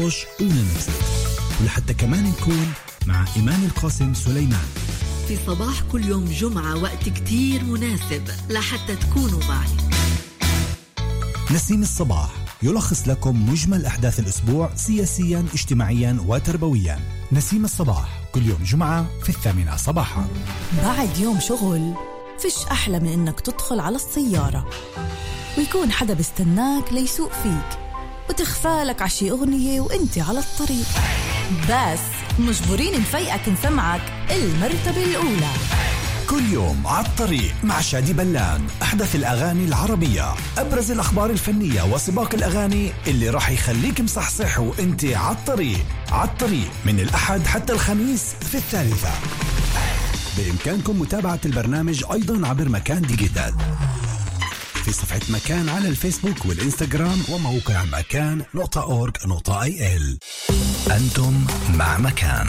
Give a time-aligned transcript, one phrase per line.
[0.00, 0.90] فوش وننبسط
[1.60, 2.72] ولحتى كمان نكون
[3.06, 4.66] مع إيمان القاسم سليمان.
[5.28, 8.28] في صباح كل يوم جمعة وقت كتير مناسب.
[8.50, 9.68] لحتى تكونوا معي.
[11.50, 12.30] نسيم الصباح
[12.62, 17.00] يلخص لكم مجمل أحداث الأسبوع سياسيا اجتماعيا وتربويا.
[17.32, 20.28] نسيم الصباح كل يوم جمعة في الثامنة صباحا.
[20.82, 21.94] بعد يوم شغل
[22.38, 24.70] فيش أحلى من إنك تدخل على السيارة.
[25.58, 27.89] ويكون حدا بيستناك ليسوق فيك.
[28.30, 30.86] وتخفالك عشي أغنية وإنت على الطريق.
[31.70, 32.00] بس
[32.38, 35.50] مجبورين نفيقك نسمعك المرتبة الأولى.
[36.28, 40.34] كل يوم على الطريق مع شادي بلان أحدث الأغاني العربية.
[40.58, 45.84] أبرز الأخبار الفنية وسباق الأغاني اللي راح يخليك مصحصح وإنت على الطريق.
[46.12, 49.10] على الطريق من الأحد حتى الخميس في الثالثة.
[50.38, 53.54] بإمكانكم متابعة البرنامج أيضا عبر مكان ديجيتال.
[54.84, 60.18] في صفحة مكان على الفيسبوك والإنستغرام وموقع مكان نقطة أورج نقطة أي إل.
[60.90, 62.46] أنتم مع مكان.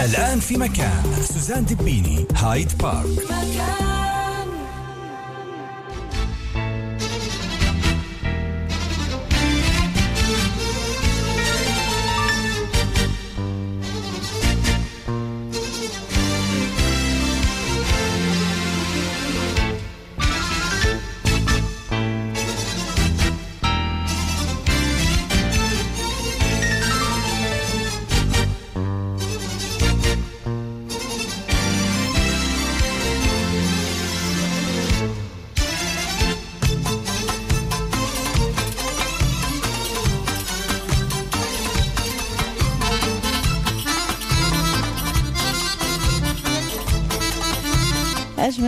[0.00, 1.02] الآن في مكان.
[1.34, 3.97] سوزان دبيني هايد بارك.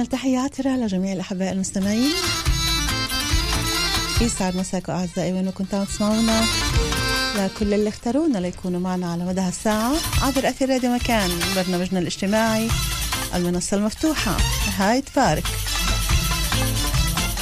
[0.00, 2.12] أجمل تحياتي لجميع الأحباء المستمعين.
[4.20, 6.44] يسعد مساكم أعزائي وين كنتوا تسمعونا.
[7.36, 12.68] لكل اللي اختارونا ليكونوا معنا على مدى الساعة عبر أثير راديو مكان برنامجنا الاجتماعي
[13.34, 14.36] المنصة المفتوحة.
[14.78, 15.46] هايد بارك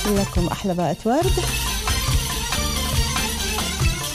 [0.06, 1.32] لكم أحلى باقة ورد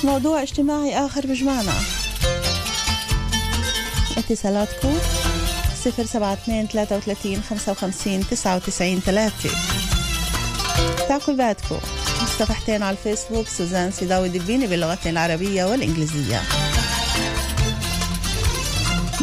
[0.03, 1.73] موضوع اجتماعي آخر بجمعنا.
[4.17, 4.97] اتصالاتكم
[5.85, 9.49] صفر سبعة اثنين ثلاثة وثلاثين خمسة وخمسين تسعة وتسعين ثلاثة.
[11.07, 11.79] تعقيباتكم
[12.39, 16.41] صفحتين على الفيسبوك سوزان سيداوي دبيني باللغتين العربية والإنجليزية.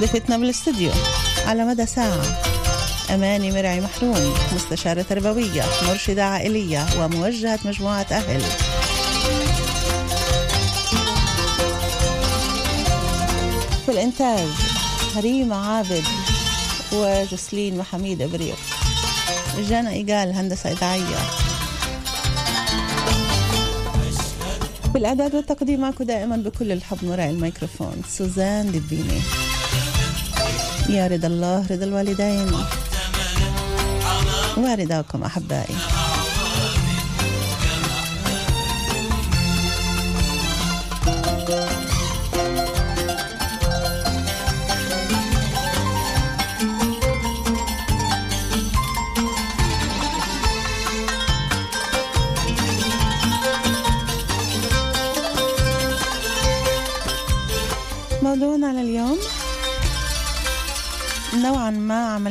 [0.01, 0.91] ضيفتنا بالاستوديو
[1.47, 2.23] على مدى ساعة
[3.15, 8.41] أماني مرعي محروم مستشارة تربوية مرشدة عائلية وموجهة مجموعة أهل.
[13.87, 14.49] في الإنتاج
[15.17, 16.05] هريمة عابد.
[16.93, 18.57] وجسلين وحميد إبريق.
[19.69, 21.21] جانا إيجال هندسة إذاعية.
[24.95, 29.21] بالإعداد والتقديم معكم دائما بكل الحب وراء الميكروفون سوزان دبيني
[30.89, 32.53] يا رضا الله رضا الوالدين.
[34.57, 36.00] ورضاكم أحبائي.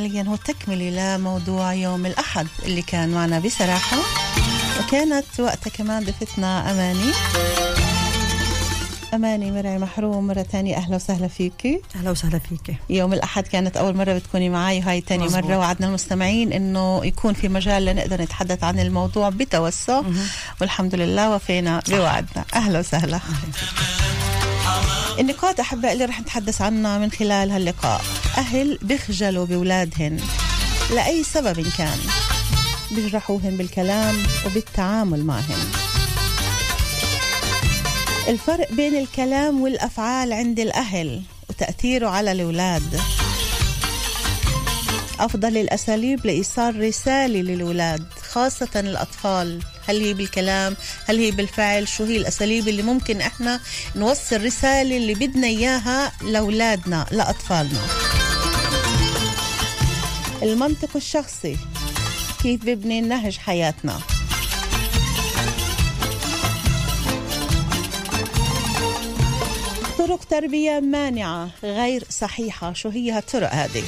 [0.00, 3.96] عمليا هو تكملة لموضوع يوم الأحد اللي كان معنا بصراحة
[4.80, 7.12] وكانت وقتها كمان ضيفتنا أماني.
[9.14, 12.76] أماني مرعي محروم مرة تانية أهلا وسهلا فيكي أهلا وسهلا فيك.
[12.90, 15.44] يوم الأحد كانت أول مرة بتكوني معي وهاي تاني مزبوط.
[15.44, 20.02] مرة وعدنا المستمعين إنه يكون في مجال لنقدر نتحدث عن الموضوع بتوسع.
[20.60, 22.44] والحمد لله وفينا بوعدنا.
[22.54, 23.20] أهلا وسهلا.
[25.20, 28.00] النقاط أحباء اللي رح نتحدث عنها من خلال هاللقاء.
[28.38, 30.20] أهل بيخجلوا بأولادهن
[30.94, 31.98] لأي سبب كان.
[32.90, 35.66] بيجرحوهن بالكلام وبالتعامل معهن.
[38.28, 43.00] الفرق بين الكلام والأفعال عند الأهل وتأثيره على الأولاد.
[45.20, 49.60] أفضل الأساليب لإيصال رسالة للأولاد خاصة الأطفال.
[49.90, 50.76] هل هي بالكلام؟
[51.06, 53.60] هل هي بالفعل؟ شو هي الأساليب اللي ممكن إحنا
[53.96, 57.80] نوصل رسالة اللي بدنا إياها لأولادنا لأطفالنا؟
[60.42, 61.56] المنطق الشخصي
[62.42, 64.00] كيف ببني نهج حياتنا؟
[69.98, 73.84] طرق تربية مانعة غير صحيحة شو هي هالطرق هذه؟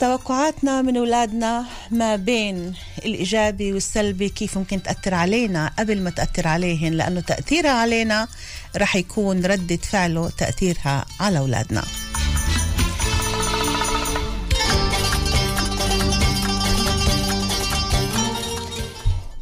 [0.00, 2.74] توقعاتنا من أولادنا ما بين
[3.04, 8.28] الإيجابي والسلبي كيف ممكن تأثر علينا؟ قبل ما تأثر عليهن لأنه تأثيرها علينا
[8.76, 11.84] رح يكون ردة فعله تأثيرها على أولادنا.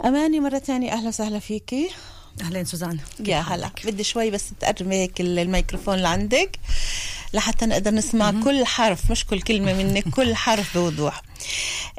[0.04, 1.90] أماني مرة تانية أهلا وسهلا فيكي
[2.40, 2.98] اهلين سوزان.
[3.26, 3.70] يا هلا.
[3.84, 6.58] بدي شوي بس تقربي هيك الميكروفون اللي عندك
[7.36, 8.44] لحتى نقدر نسمع م-م.
[8.44, 11.22] كل حرف مش كل كلمة منك كل حرف بوضوح.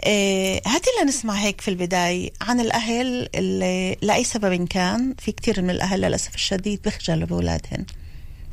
[0.06, 5.16] إيه هاتي لنا نسمع هيك في البداية عن الأهل اللي لأي سبب كان.
[5.20, 7.86] في كتير من الأهل للأسف الشديد بيخجلوا بأولادهن.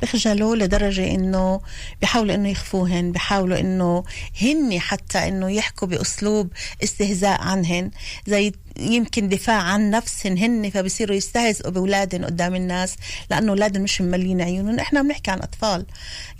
[0.01, 1.61] بخجلوا لدرجة إنه
[2.01, 4.03] بيحاولوا إنه يخفوهن بيحاولوا إنه
[4.41, 6.49] هن حتى إنه يحكوا بأسلوب
[6.83, 7.91] استهزاء عنهن.
[8.27, 12.95] زي يمكن دفاع عن نفسهن هن فبصيروا يستهزئوا باولادهم قدام الناس
[13.29, 14.79] لأنه اولادهم مش مملين عيونهم.
[14.79, 15.85] إحنا بنحكي عن أطفال.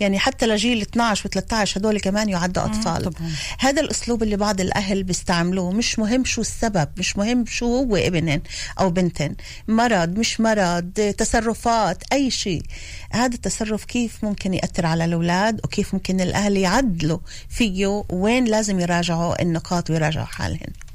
[0.00, 3.02] يعني حتى لجيل 12 و13 هدول كمان يعدوا أطفال.
[3.02, 3.30] طبعا.
[3.58, 5.72] هذا الأسلوب اللي بعض الأهل بيستعملوه.
[5.72, 8.40] مش مهم شو السبب مش مهم شو هو ابنهن
[8.80, 9.34] أو بنتهن.
[9.68, 12.62] مرض مش مرض تصرفات أي شيء.
[13.10, 17.18] هذا التصرف كيف ممكن يأثر على الأولاد؟ وكيف ممكن الأهل يعدلوا
[17.48, 20.85] فيه؟ وين لازم يراجعوا النقاط ويراجعوا حالهم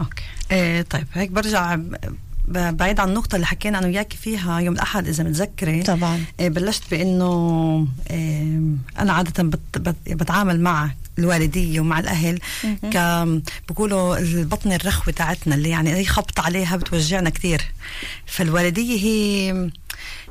[0.00, 0.22] أوكي.
[0.52, 1.78] إيه طيب هيك برجع
[2.48, 6.24] بعيد عن النقطة اللي حكينا أنا وياك فيها يوم الأحد إذا متذكرة طبعا.
[6.40, 8.60] إيه بلشت بإنه إيه
[8.98, 12.38] أنا عادة بت بت بتعامل مع الوالدية ومع الأهل
[12.92, 12.96] ك
[13.68, 17.62] بقولوا البطن الرخوة تاعتنا اللي يعني أي خبط عليها بتوجعنا كتير.
[18.26, 19.50] فالوالدية هي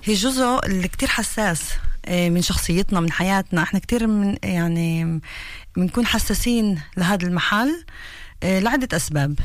[0.04, 1.62] هي جزء اللي كتير حساس
[2.10, 3.64] من شخصيتنا من حياتنا.
[3.64, 5.20] إحنا كتير من يعني
[5.78, 7.84] بنكون حساسين لهذا المحل.
[8.44, 9.40] لعدة أسباب.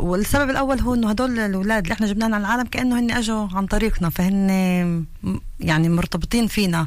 [0.00, 3.66] والسبب الأول هو إنه هدول الأولاد اللي إحنا جبناهم على العالم كأنه هن أجوا عن
[3.66, 4.48] طريقنا فهن
[5.60, 6.86] يعني مرتبطين فينا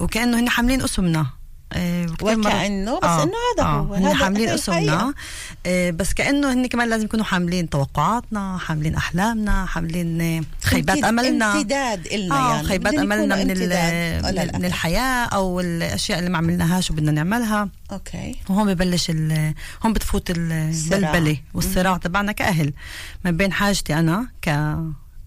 [0.00, 1.26] وكأنه هن حاملين أسمنا.
[1.72, 3.22] آه وكأنه بس آه.
[3.22, 3.80] إنه هذا آه.
[3.80, 5.14] هو هن حاملين اسمنا.
[5.66, 11.52] آه بس كأنه هن كمان لازم يكونوا حاملين توقعاتنا حاملين أحلامنا حاملين خيبات أملنا.
[11.56, 12.68] امتداد إلنا آه يعني.
[12.68, 13.46] خيبات أملنا من,
[14.58, 17.68] من الحياة أو الأشياء اللي ما عملناهاش وبدنا نعملها.
[17.92, 18.36] okay.
[18.48, 19.10] وهون ببلش
[19.84, 22.72] هون بتفوت البلبلة والصراع تبعنا كأهل
[23.24, 24.74] ما بين حاجتي أنا ك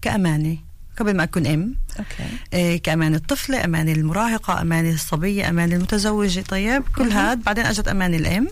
[0.02, 0.56] كأمانة.
[0.98, 1.74] قبل ما أكون أم.
[1.98, 2.36] okay.
[2.52, 8.14] إيه كأمان الطفلة أمان المراهقة أمان الصبية أمان المتزوجة طيب كل هذا بعدين أجت أمان
[8.14, 8.48] الأم.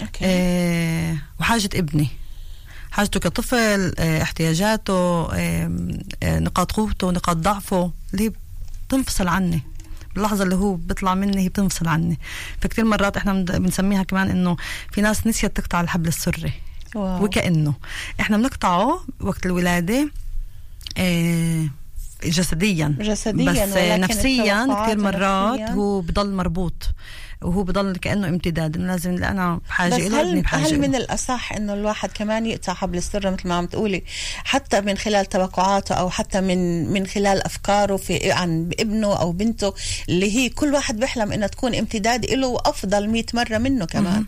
[0.00, 0.24] أوكي.
[0.24, 2.08] إيه وحاجة ابني.
[2.90, 5.66] حاجته كطفل إيه احتياجاته إيه
[6.24, 8.32] نقاط قوته نقاط ضعفه اللي هي
[8.88, 9.62] بتنفصل عني.
[10.14, 12.18] باللحظة اللي هو بيطلع مني هي بتنفصل عني.
[12.60, 14.56] فكتير مرات إحنا بنسميها كمان إنه
[14.92, 16.52] في ناس نسيت تقطع الحبل السري.
[16.94, 17.24] واو.
[17.24, 17.74] وكأنه.
[18.20, 20.10] إحنا بنقطعه وقت الولادة
[22.24, 22.96] جسديا.
[23.00, 25.74] جسديا بس نفسيا كثير مرات نفسياً.
[25.74, 26.74] هو بضل مربوط
[27.42, 32.12] وهو بضل كأنه امتداد إنه لازم أنا بحاجة بس هل, هل من الأصح إنه الواحد
[32.12, 34.02] كمان يقطع حبل السر مثل ما عم تقولي
[34.44, 39.74] حتى من خلال توقعاته أو حتى من من خلال أفكاره في عن ابنه أو بنته
[40.08, 44.24] اللي هي كل واحد بيحلم إنها تكون امتداد له وأفضل 100 مرة منه كمان.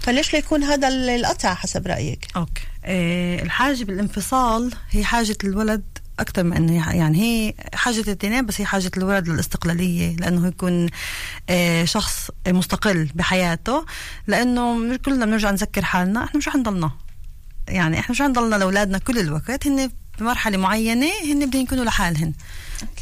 [0.00, 2.62] فليش لا يكون هذا القطع حسب رأيك؟ أوكي.
[2.84, 5.82] إيه الحاجة بالانفصال هي حاجة الولد
[6.20, 10.88] أكثر من إنه يعني هي حاجة الاثنين بس هي حاجة الولد للاستقلاليه لأنه يكون
[11.84, 13.84] شخص مستقل بحياته
[14.26, 16.90] لأنه كلنا بنرجع نذكر حالنا إحنا مش نضلنا.
[17.68, 22.32] يعني إحنا مش نضلنا لأولادنا كل الوقت هن بمرحلة معينة هن بدهم يكونوا لحالهن.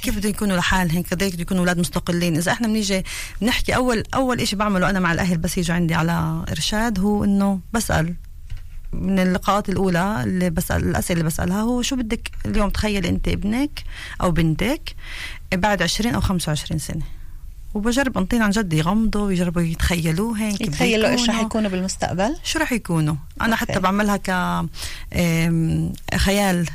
[0.02, 3.02] كيف بدهم يكونوا لحالهن؟ كذلك بدهم يكونوا أولاد مستقلين؟ إذا إحنا بنيجي
[3.40, 7.60] بنحكي أول أول شيء بعمله أنا مع الأهل بس يجوا عندي على إرشاد هو إنه
[7.72, 8.14] بسأل.
[8.92, 13.84] من اللقاءات الأولى اللي بسال الأسئلة اللي بسألها هو شو بدك اليوم تخيل أنت ابنك
[14.20, 14.94] أو بنتك
[15.54, 17.02] بعد 20 أو 25 سنة؟
[17.74, 23.14] وبجرب أنطينا عن جد يغمضوا ويجربوا يتخيلوهن يتخيلوا إيش رح يكونوا بالمستقبل؟ شو رح يكونوا؟
[23.40, 23.56] أنا okay.
[23.56, 24.30] حتى بعملها ك
[26.16, 26.66] خيال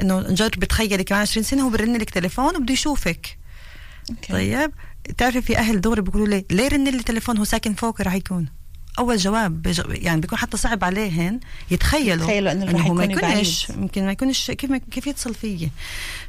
[0.00, 3.38] إنه نجرب تخيلي كمان 20 سنة هو برن لك تليفون وبده يشوفك.
[4.10, 4.32] okay.
[4.32, 4.70] طيب
[5.08, 8.46] بتعرفي في أهل دغري بيقولوا لي ليه رن لي تليفون؟ هو ساكن فوق رح يكون.
[8.98, 9.66] أول جواب.
[9.88, 14.50] يعني بيكون حتى صعب عليهن يتخيلوا يتخيلوا إنه إنه هو ما يكونش يمكن ما يكونش
[14.50, 15.70] كيف ما كيف يتصل فيي.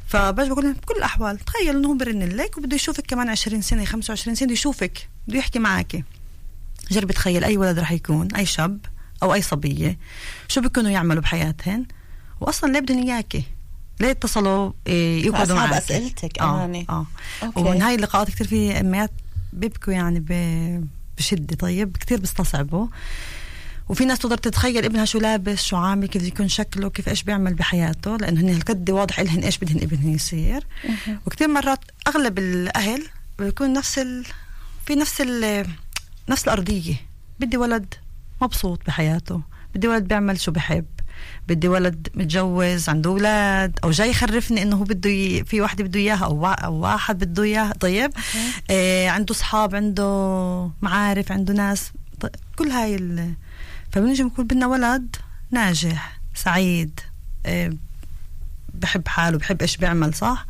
[0.06, 4.34] فبس بقول بكل الأحوال تخيلوا إنه هو برن لك وبده يشوفك كمان 20 سنة 25
[4.34, 6.04] سنة يشوفك بده يحكي معك.
[6.90, 8.78] جرب تخيل أي ولد رح يكون أي شاب
[9.22, 9.98] أو أي صبية
[10.48, 11.86] شو بيكونوا يعملوا بحياتهن؟
[12.40, 13.42] واصلا ليه بدهم إياكي؟
[14.00, 16.86] ليه اتصلوا يقعدوا معك؟ أسئلتك أماني.
[16.90, 17.06] آه,
[17.42, 17.52] آه.
[17.56, 19.10] ومن هاي اللقاءات كثير في اميات
[19.52, 20.30] بيبكوا يعني ب...
[21.18, 21.56] بشدة.
[21.56, 22.86] طيب كثير بيستصعبوا
[23.88, 27.54] وفي ناس تقدر تتخيل ابنها شو لابس شو عامل كيف يكون شكله كيف إيش بيعمل
[27.54, 30.66] بحياته لأنه هن هالقد واضح لهن إيش بدهن ابنهم يصير.
[31.26, 33.02] وكثير مرات أغلب الأهل
[33.38, 34.24] بيكون نفس ال...
[34.86, 35.66] في نفس ال...
[36.28, 36.94] نفس الأرضية.
[37.40, 37.94] بدي ولد
[38.42, 39.42] مبسوط بحياته.
[39.74, 40.84] بدي ولد بيعمل شو بحب.
[41.48, 45.44] بدي ولد متجوز عنده أولاد أو جاي يخرفني إنه هو بده ي...
[45.44, 46.46] في وحدة بده إياها أو.
[46.46, 48.10] أو واحد بده اياها طيب؟
[48.70, 52.26] آه عنده اصحاب عنده معارف عنده ناس ط...
[52.56, 53.34] كل هاي ال...
[53.92, 55.16] فبنجي بنقول بدنا ولد
[55.50, 57.00] ناجح سعيد
[57.46, 57.72] آه
[58.74, 60.46] بحب حاله بحب إيش بيعمل صح؟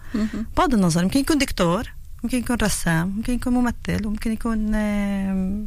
[0.57, 1.93] بغض النظر يمكن يكون دكتور
[2.25, 5.65] ممكن يكون رسام ممكن يكون ممثل وممكن يكون آه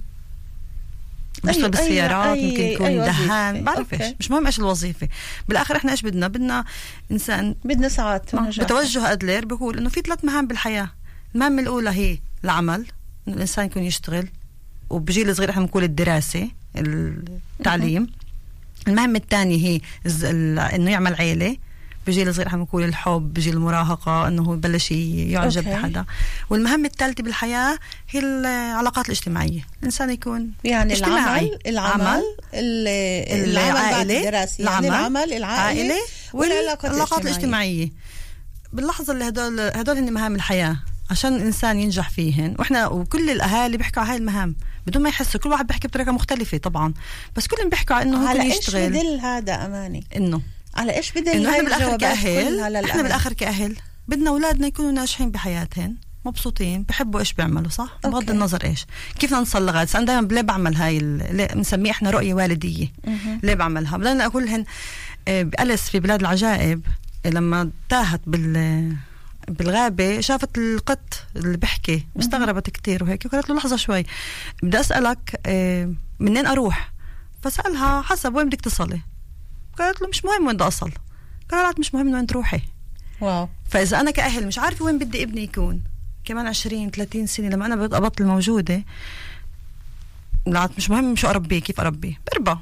[1.44, 3.26] بيشتغل أي- بالسيارات أي- ممكن يكون أي وظيفة.
[3.28, 4.04] دهان بعرف أوكي.
[4.04, 5.08] إيش مش مهم إيش الوظيفة.
[5.48, 6.66] بالآخر إحنا إيش بدنا؟ بدنا
[7.12, 7.56] إنسان.
[7.66, 8.66] بدنا ساعات ونجاح.
[8.66, 10.90] بتوجه ادلر بيقول إنه في ثلاث مهام بالحياة.
[11.36, 12.86] المهمة الأولى هي العمل
[13.28, 14.28] إنه الإنسان يكون يشتغل
[14.90, 16.50] وبجيل صغير إحنا بنقول الدراسة
[17.60, 18.08] التعليم.
[18.88, 19.82] المهمة الثانية هي
[20.76, 21.58] إنه يعمل عيلة.
[22.08, 25.80] بجيل صغير إحنا بنقول الحب بجيل المراهقة إنه يبلش ي- يعجب أوكي.
[25.82, 26.06] بحدا.
[26.50, 27.78] والمهمه الثالثه بالحياة
[28.10, 29.68] هي العلاقات الاجتماعية.
[29.80, 31.46] الإنسان يكون يعني اجتماعي.
[31.46, 35.96] العمل العمل عمل، ال- العمل بعد العائلة الدراسة يعني العمل العائلة
[36.34, 37.22] والعلاقات الاجتماعية.
[37.22, 37.90] الاجتماعية.
[38.74, 40.78] باللحظة اللي هدول هدول هن مهام الحياة.
[41.12, 42.56] عشان الإنسان ينجح فيهن.
[42.60, 44.56] وإحنا وكل الأهالي بيحكوا على هاي المهام.
[44.88, 46.94] بدون ما يحسوا كل واحد بيحكي بطريقة مختلفة طبعا.
[47.36, 48.90] بس كلهم بيحكوا على إنه هو على يكون إيش يشتغل.
[48.90, 50.42] بدل هذا أماني؟ إنه
[50.76, 53.76] على إيش بالآخر الجوابات كأهل؟ كلها إحنا للأهل؟ بالآخر كأهل.
[54.08, 58.32] بدنا أولادنا يكونوا ناجحين بحياتهم مبسوطين بحبوا إيش بيعملوا صح؟ بغض أوكي.
[58.32, 58.86] النظر إيش.
[59.20, 61.00] كيف بدنا نوصل لغايه أنا دائما ليه بعمل هاي
[61.56, 62.88] بنسميه إحنا رؤية والدية؟
[63.44, 64.66] ليه بعملها؟ بدنا أقول لهن
[65.28, 66.82] آه، بأليس في بلاد العجائب
[67.26, 68.96] لما تاهت بال
[69.48, 74.06] بالغابة شافت القط اللي بيحكي واستغربت كتير وهيك وقالت له لحظة شوي
[74.64, 76.92] بدي أسألك آه، منين أروح؟
[77.42, 79.02] فسألها حسب وين بدك تصلي.
[79.82, 80.92] قالت له مش مهم وين بدي أصل
[81.52, 82.62] قالت مش مهم وين تروحي.
[83.22, 83.50] واو.
[83.70, 85.82] فإذا أنا كأهل مش عارفة وين بدي ابني يكون.
[86.26, 88.84] كمان 20 30 سنة لما أنا ببقى بطل موجودة
[90.48, 92.60] لا مش مهم شو اربيه كيف اربيه بربى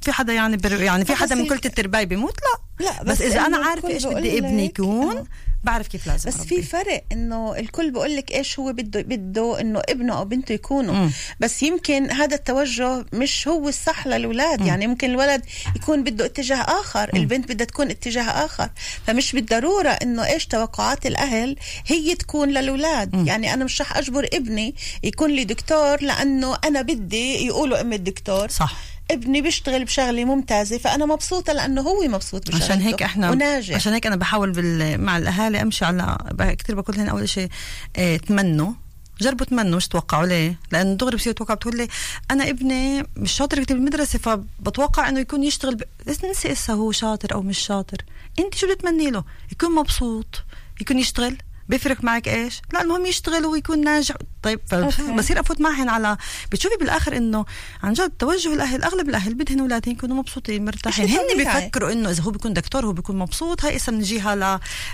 [0.00, 0.72] في حدا يعني بر...
[0.82, 2.34] يعني في بس حدا من ال- كل الترباي بيموت؟
[2.80, 2.84] لا.
[2.86, 5.26] لا بس, إذا أنا إنه عارفة الكل إيش بقول بدي ابني يكون آه.
[5.64, 6.62] بعرف كيف لازم بس في.
[6.62, 10.94] فرق إنه الكل بقول لك إيش هو بده بده إنه ابنه أو بنته يكونوا.
[10.94, 11.10] مم.
[11.40, 14.66] بس يمكن هذا التوجه مش هو الصح للأولاد.
[14.66, 15.42] يعني ممكن الولد
[15.76, 18.70] يكون بده اتجاه آخر البنت بدها تكون اتجاه آخر.
[19.06, 21.56] فمش بالضرورة إنه إيش توقعات الأهل
[21.86, 23.26] هي تكون للأولاد.
[23.26, 28.48] يعني أنا مش رح أجبر ابني يكون لي دكتور لأنه أنا بدي يقولوا ام الدكتور.
[28.48, 28.93] صح.
[29.10, 33.74] ابني بيشتغل بشغلة ممتازة فأنا مبسوطة لأنه هو مبسوط بشغلته عشان هيك إحنا وناجح.
[33.74, 35.00] عشان هيك أنا بحاول بال...
[35.00, 36.16] مع الأهالي أمشي على
[36.58, 37.48] كتير بقول لهم أول شيء
[37.96, 38.72] آه تمنوا
[39.20, 41.88] جربوا تمنوا مش توقعوا ليه؟ لأن دغري بصير توقع بتقول لي
[42.30, 45.82] أنا ابني مش شاطر كتير بالمدرسة فبتوقع إنه يكون يشتغل ب...
[46.06, 47.98] بس ننسى إسا هو شاطر أو مش شاطر.
[48.38, 50.42] انت شو بتمني له؟ يكون مبسوط
[50.80, 51.36] يكون يشتغل.
[51.68, 54.60] بيفرق معك إيش؟ لا المهم يشتغل ويكون ناجح طيب.
[54.66, 56.16] فبصير أفوت معهن على
[56.52, 57.44] بتشوفي بالآخر إنه
[57.82, 61.36] عن جد توجه الأهل أغلب الأهل بدهن اولادهم يكونوا مبسوطين مرتاحين هن.
[61.36, 64.38] بيفكروا إنه إذا هو بيكون دكتور هو بيكون مبسوط هاي اسا بنجيها ل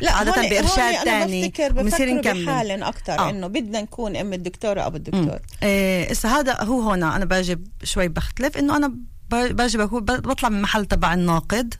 [0.00, 1.83] لا عادة هون- بإرشاد ثاني بفكروا
[2.15, 3.31] نكمل بحالن أكثر آه.
[3.31, 8.09] إنه بدنا نكون أم الدكتوره ابو الدكتور إيه اسا هذا هو هون أنا باجي شوي
[8.09, 8.93] بختلف إنه أنا
[9.31, 11.75] باجي بطلع من محل تبع الناقد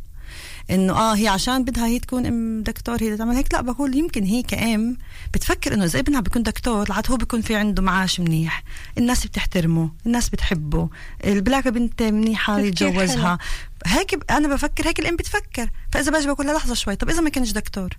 [0.70, 3.54] إنه آه هي عشان بدها هي تكون أم دكتور هي تعمل هيك.
[3.54, 4.96] لا بقول يمكن هي كأم
[5.34, 8.64] بتفكر إنه إذا ابنها بيكون دكتور لعاد هو بيكون في عنده معاش منيح.
[8.98, 10.88] الناس بتحترمه الناس بتحبه
[11.24, 13.38] البلاكة بنت منيحة تفكير يتجوزها.
[13.86, 15.70] هيك أنا بفكر هيك الأم بتفكر.
[15.90, 17.96] فإذا باجي بقول لها لحظة شوي طب إذا ما كانش دكتور؟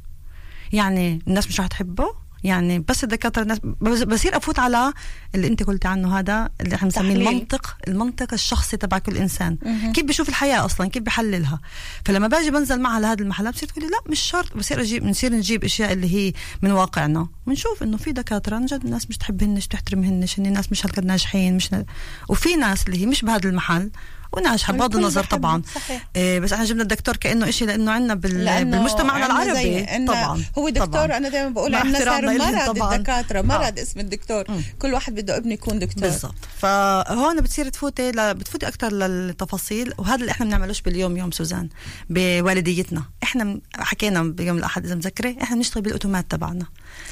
[0.74, 3.60] يعني الناس مش رح تحبه؟ يعني بس الدكاترة الناس
[4.06, 4.94] بصير أفوت على
[5.36, 7.16] اللي أنت قلت عنه هذا اللي إحنا بنسميه.
[7.16, 9.58] المنطق المنطق الشخصي تبع كل إنسان.
[9.66, 9.94] مهم.
[9.94, 11.60] كيف بشوف الحياة أصلا؟ كيف بحللها
[12.06, 14.58] فلما باجي بنزل معها لهذا المحل بصير تقولي لا مش شرط.
[14.58, 17.28] بصير أجيب بنصير نجيب أشياء اللي هي من واقعنا.
[17.48, 21.56] بنشوف إنه في دكاترة عن جد الناس مش تحبهنش تحترمهنش هن ناس مش هالقد ناجحين
[21.56, 21.86] مش ن...
[22.30, 23.92] وفي ناس اللي هي مش بهذا المحل.
[24.34, 26.08] وناجحه بغض النظر طبعا صحيح.
[26.16, 28.48] إيه بس إحنا جبنا الدكتور كأنه شيء لأنه عندنا بال...
[28.50, 28.86] عنا
[29.26, 31.18] العربي طبعا هو دكتور طبعاً.
[31.18, 32.96] أنا دائما بقول عندنا صار مرض طبعاً.
[32.96, 33.82] الدكاترة مرض آه.
[33.84, 34.62] اسم الدكتور مم.
[34.80, 38.34] كل واحد بده ابنه يكون دكتور بالضبط فهون بتصير تفوتي ل...
[38.34, 41.70] بتفوتي أكثر للتفاصيل وهذا اللي إحنا بنعملوش باليوم يوم سوزان
[42.10, 46.66] بوالديتنا إحنا م- حكينا بيوم الأحد إذا مذكره إحنا بنشتغل بالأوتومات تبعنا.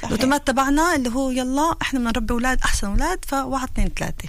[0.04, 4.28] الاوتومات تبعنا اللي هو يلا إحنا بدنا نربي أولاد أحسن أولاد فواحد اثنين ثلاثة.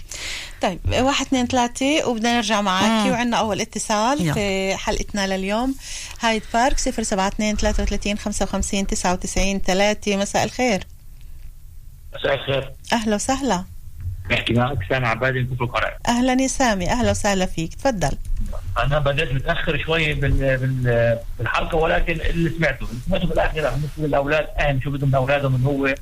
[0.61, 3.11] طيب واحد اثنين ثلاثة وبدنا نرجع معك.
[3.11, 4.33] وعندنا أول اتصال يلا.
[4.33, 5.75] في حلقتنا لليوم.
[6.21, 10.17] هايد بارك صفر سبعة اثنين ثلاثة وثلاثين خمسة وخمسين تسعة وتسعين ثلاثة.
[10.17, 10.87] مساء الخير.
[12.15, 12.73] مساء الخير.
[12.93, 13.63] أهلا وسهلا.
[14.29, 17.73] بحكي معك سامع عبادي من كفر أهلا يا سامي أهلا وسهلا فيك.
[17.73, 18.17] تفضل.
[18.77, 20.57] أنا بدأت متأخر شوي بال...
[20.57, 21.19] بال...
[21.39, 25.95] بالحلقة ولكن اللي سمعته اللي سمعته بالاخير بالنسبة للأولاد اهم شو بدهم اولادهم من هو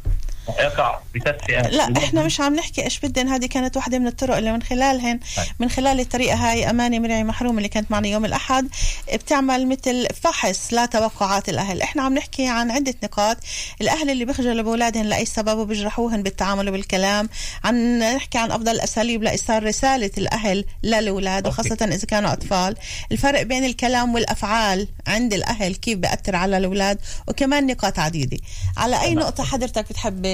[0.59, 4.51] يقع بتدفئه لا إحنا مش عم نحكي إيش بدن هذه كانت واحدة من الطرق اللي
[4.51, 5.45] من خلالهن طيب.
[5.59, 8.69] من خلال الطريقة هاي أماني مرعي محروم اللي كانت معنا يوم الأحد.
[9.13, 11.81] بتعمل مثل فحص لتوقعات الأهل.
[11.81, 13.37] إحنا عم نحكي عن عدة نقاط.
[13.81, 17.29] الأهل اللي بيخجلوا بأولادهم لأي سبب وبيجرحوهن بالتعامل وبالكلام.
[17.63, 21.61] عن نحكي عن أفضل الأساليب لإيصال رسالة الأهل للأولاد أوكي.
[21.61, 22.75] وخاصة إذا كانوا أطفال.
[23.11, 26.99] الفرق بين الكلام والأفعال عند الأهل كيف بأثر على الأولاد.
[27.27, 28.37] وكمان نقاط عديدة.
[28.77, 29.19] على أي تمام.
[29.19, 30.25] نقطة حضرتك بتحب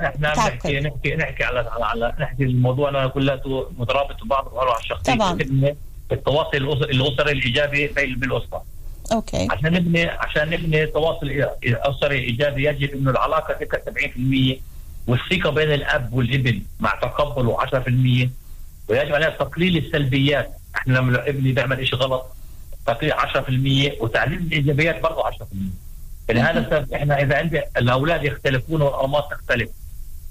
[0.00, 0.32] إحنا.
[0.32, 3.06] نحكي نحكي نحكي على على, على نحكي الموضوع.
[3.06, 5.38] كلياته مترابط ببعض وأروع الشخصيه طبعاً.
[6.12, 8.64] التواصل الأسري الإيجابي بالأسرة.
[9.12, 9.48] أوكي.
[9.50, 14.60] عشان نبني عشان نبني تواصل أسري إيجابي يجب إنه العلاقة تبقى 70%
[15.06, 18.30] والثقة بين الأب والابن مع تقبله 10%
[18.88, 20.50] ويجب علينا تقليل السلبيات.
[20.76, 22.26] إحنا لما ابني بيعمل شيء غلط
[22.86, 25.44] تقليل 10% وتعليم الإيجابيات برضه 10%
[26.28, 29.70] فلهذا السبب إحنا إذا عندي الأولاد يختلفون والانماط تختلف.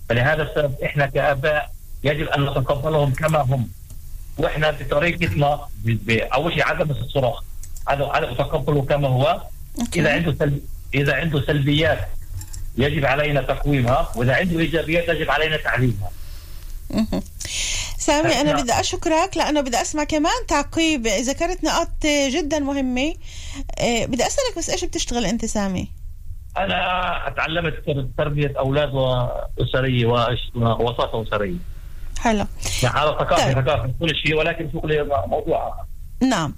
[0.10, 1.72] فلهذا السبب إحنا كآباء
[2.04, 3.70] يجب أن نتقبلهم كما هم.
[4.38, 5.68] وإحنا بطريقتنا
[6.34, 7.44] أول شيء عدم الصراخ.
[7.88, 9.42] عدم عدم تقبله كما هو.
[9.80, 10.00] أوكي.
[10.00, 10.62] إذا عنده سلب
[10.94, 12.08] إذا عنده سلبيات
[12.77, 16.12] يجب علينا تقويمها وإذا عنده إيجابيات يجب علينا تعليمها.
[18.07, 18.61] سامي أنا نعم.
[18.63, 21.89] بدي أشكرك لأنه بدي أسمع كمان تعقيب ذكرت نقاط
[22.29, 23.13] جدا مهمة
[23.79, 25.87] آه، بدي أسألك بس إيش بتشتغل أنت سامي
[26.57, 27.73] أنا تعلمت
[28.17, 28.89] تربية أولاد
[29.61, 31.57] اسريه وأش- ووساطة أسرية
[32.19, 32.45] حلو
[32.83, 33.61] يعني هذا ثقافة طيب.
[33.65, 35.85] ثقافة كل شيء ولكن شغلي موضوع آخر.
[36.21, 36.55] نعم.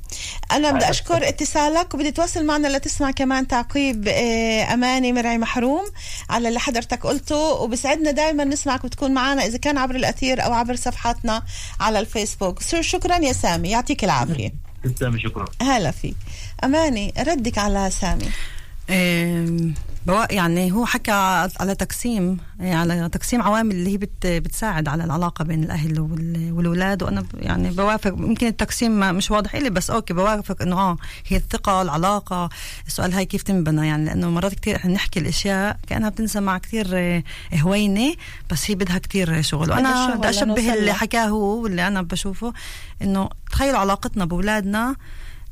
[0.51, 0.89] أنا بدي.
[0.89, 5.85] أشكر اتصالك وبدي تواصل معنا لتسمع كمان تعقيب آه، أماني مرعي محروم
[6.29, 10.75] على اللي حضرتك قلته وبسعدنا دائما نسمعك وتكون معنا إذا كان عبر الأثير أو عبر
[10.75, 11.43] صفحاتنا
[11.79, 12.61] على الفيسبوك.
[12.61, 14.51] so- شكرا يا سامي يعطيك العافية.
[14.95, 15.45] تسلمي شكرا.
[15.61, 16.15] هلا فيك.
[16.63, 18.29] أماني ردك على سامي.
[20.31, 21.11] يعني هو حكى
[21.59, 26.51] على تقسيم إيه، على تقسيم عوامل اللي هي بت بتساعد على العلاقة بين الأهل وال-
[26.53, 27.03] والأولاد.
[27.03, 31.37] وأنا يعني بوافق ممكن التقسيم ما مش واضح لي بس okay بوافق إنه آه هي
[31.37, 32.49] الثقة العلاقة.
[32.87, 37.23] السؤال هاي كيف تنبنى؟ يعني لأنه مرات كتير إحنا نحكي الأشياء كأنها بتنسمع كتير آه،
[37.53, 38.13] هوينة
[38.51, 39.71] بس هي بدها كتير شغل.
[39.71, 40.93] وأنا بدي أشبه اللي.
[40.93, 42.53] حكاه هو واللي أنا بشوفه
[43.01, 44.95] إنه تخيلوا علاقتنا بأولادنا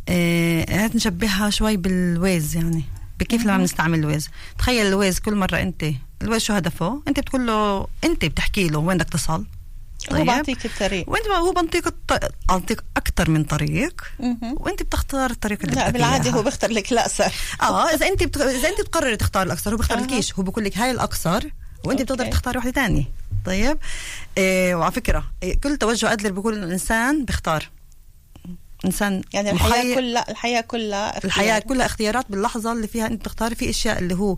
[0.10, 2.84] آه، هات نشبهها شوي بالويز يعني.
[3.19, 5.86] بكيف لما بنستعمل الويز تخيل الويز كل مرة أنت
[6.21, 9.45] الويز شو هدفه؟ أنت بتقول له أنت بتحكي له وين بدك تصل؟
[10.13, 11.10] هو بعطيك الطريق.
[11.10, 12.34] وأنت هو بنطيك الط...
[12.49, 14.01] اعطيك أكثر من طريق.
[14.41, 16.30] وأنت بتختار الطريق اللي إياها.
[16.30, 17.34] هو بيختار لك الأقصر.
[17.62, 18.38] آه إذا أنت بت...
[18.38, 19.99] إذا أنت بتقرري تختار الأقصر هو بيختار.
[19.99, 21.43] لكيش هو بقول لك هاي الأقصر
[21.84, 22.03] وأنت okay.
[22.03, 23.03] بتقدر تختاري واحدة تانية.
[23.45, 23.77] طيب؟
[24.38, 27.69] إيه وعلى فكرة إيه كل توجه ادلر بيقول الانسان بيختار.
[28.85, 31.25] إنسان يعني الحياة مخير- كلها الحياة كلها اختيار.
[31.25, 34.37] الحياة كلها اختيارات باللحظة اللي فيها أنت بتختاري في أشياء اللي هو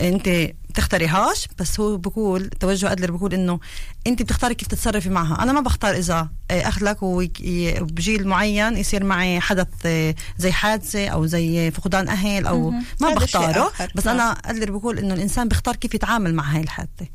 [0.00, 0.28] أنت
[0.70, 3.60] بتختاريهاش بس هو بقول توجه أدلر بقول إنه
[4.06, 9.40] أنت بتختاري كيف تتصرفي معها أنا ما بختار إذا آه، أخلق وبجيل معين يصير معي
[9.40, 12.70] حدث آه، زي حادثة أو زي فقدان أهل أو.
[13.00, 13.72] ما بختاره.
[13.94, 14.14] بس نعم.
[14.20, 17.06] أنا أدلر بقول إنه الإنسان بيختار كيف يتعامل مع هاي الحادثة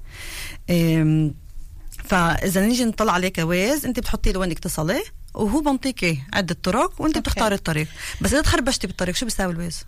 [2.05, 5.03] فإذا نيجي نطلع عليه ك Waze أنت بتحطي له وين تصلي
[5.34, 7.17] وهو بنطيكي عده طرق وأنت.
[7.17, 7.88] بتختاري الطريق.
[8.22, 9.84] بس إذا تخربشتي بالطريق شو بيساوي ال Waze؟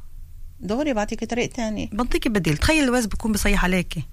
[0.60, 1.89] دوري بعطيك طريق تاني.
[1.93, 2.58] بنطيكي بديل.
[2.58, 4.03] تخيل ال Waze بيكون بصيح عليكي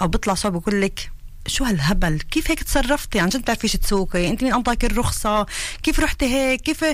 [0.00, 1.10] أو بيطلع صوب بقول لك
[1.46, 5.46] شو هالهبل؟ كيف هيك تصرفتي؟ عن جد بتعرفيش تسوقي؟ أنت مين أنطاك الرخصة؟
[5.82, 6.84] كيف رحتي هيك؟ كيف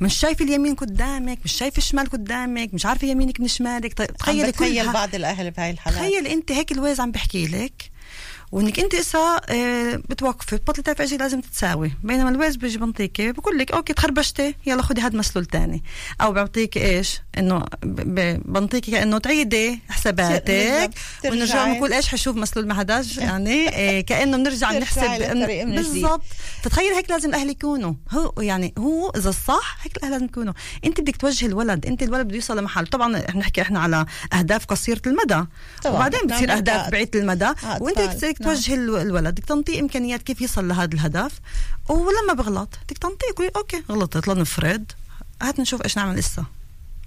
[0.00, 4.52] مش شايفة اليمين قدامك؟ مش شايفة الشمال قدامك؟ مش عارفة يمينك من شمالك؟ طيب تخيل
[4.52, 5.98] تخيل بعض الأهل بهاي الحالات.
[5.98, 7.90] تخيل أنت هيك ال Waze عم بحكي لك.
[8.52, 11.92] وإنك أنت إسا آه، بتوقفي بتبطلي تعرفي إيش لازم تتساوي.
[12.04, 15.82] بينما ال Waze بيجي بنطيكي بقول لك okay تخربشتي يلا خدي هاد מסלול تاني.
[16.20, 17.64] أو بيعطيك إيش؟ إنه
[18.44, 20.90] بنطيكي كأنه تعيدي حساباتك.
[21.24, 21.64] ونرجع.
[21.64, 25.00] بنقول إيش חישוב מסלול מחדש؟ يعني آه، كأنه بنرجع نحسب.
[25.74, 26.22] بالضبط.
[26.62, 27.94] فتخيل هيك لازم الاهل يكونوا.
[28.10, 30.52] هو يعني هو إذا الصح هيك الاهل لازم يكونوا.
[30.84, 31.86] أنت بدك توجهي الولد.
[31.86, 32.86] أنت الولد بده يوصل لمحل.
[32.86, 35.44] طبعا إحنا نحكي إحنا على أهداف قصيرة المدى.
[35.82, 35.96] طبعاً.
[35.96, 37.44] وبعدين بتصير أهداف بعيدة المدى.
[37.44, 37.82] أطفال.
[37.82, 37.98] وأنت
[38.36, 38.54] بدك نعم.
[38.54, 41.32] توجهي ال- الولد بدك تنطيه إمكانيات كيف يصل لهذا الهدف
[41.88, 44.84] ولما بغلط بدك تنطيه تقولي أوكي غلطت لنفرض
[45.42, 46.44] هات نشوف إيش نعمل لسه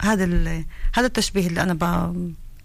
[0.01, 1.83] هذا ال- هذا التشبيه اللي أنا ب...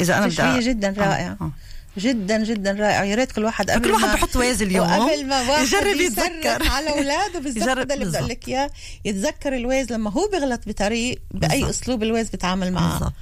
[0.00, 1.36] إذا أنا بدي تشبيه أ- جدا آه، رائع.
[1.40, 1.50] آه.
[1.98, 5.40] جدا جدا رائع يا ريت كل واحد قبل كل واحد بحط Waze اليوم وقبل ما
[5.50, 7.40] واحد يجرب يتذكر على أولاده
[7.72, 8.28] هذا اللي بدي أقول.
[8.28, 8.70] لك إياه
[9.04, 11.70] يتذكر ال Waze لما هو بيغلط بطريق بأي.
[11.70, 13.12] أسلوب ال Waze بيتعامل معه بالضبط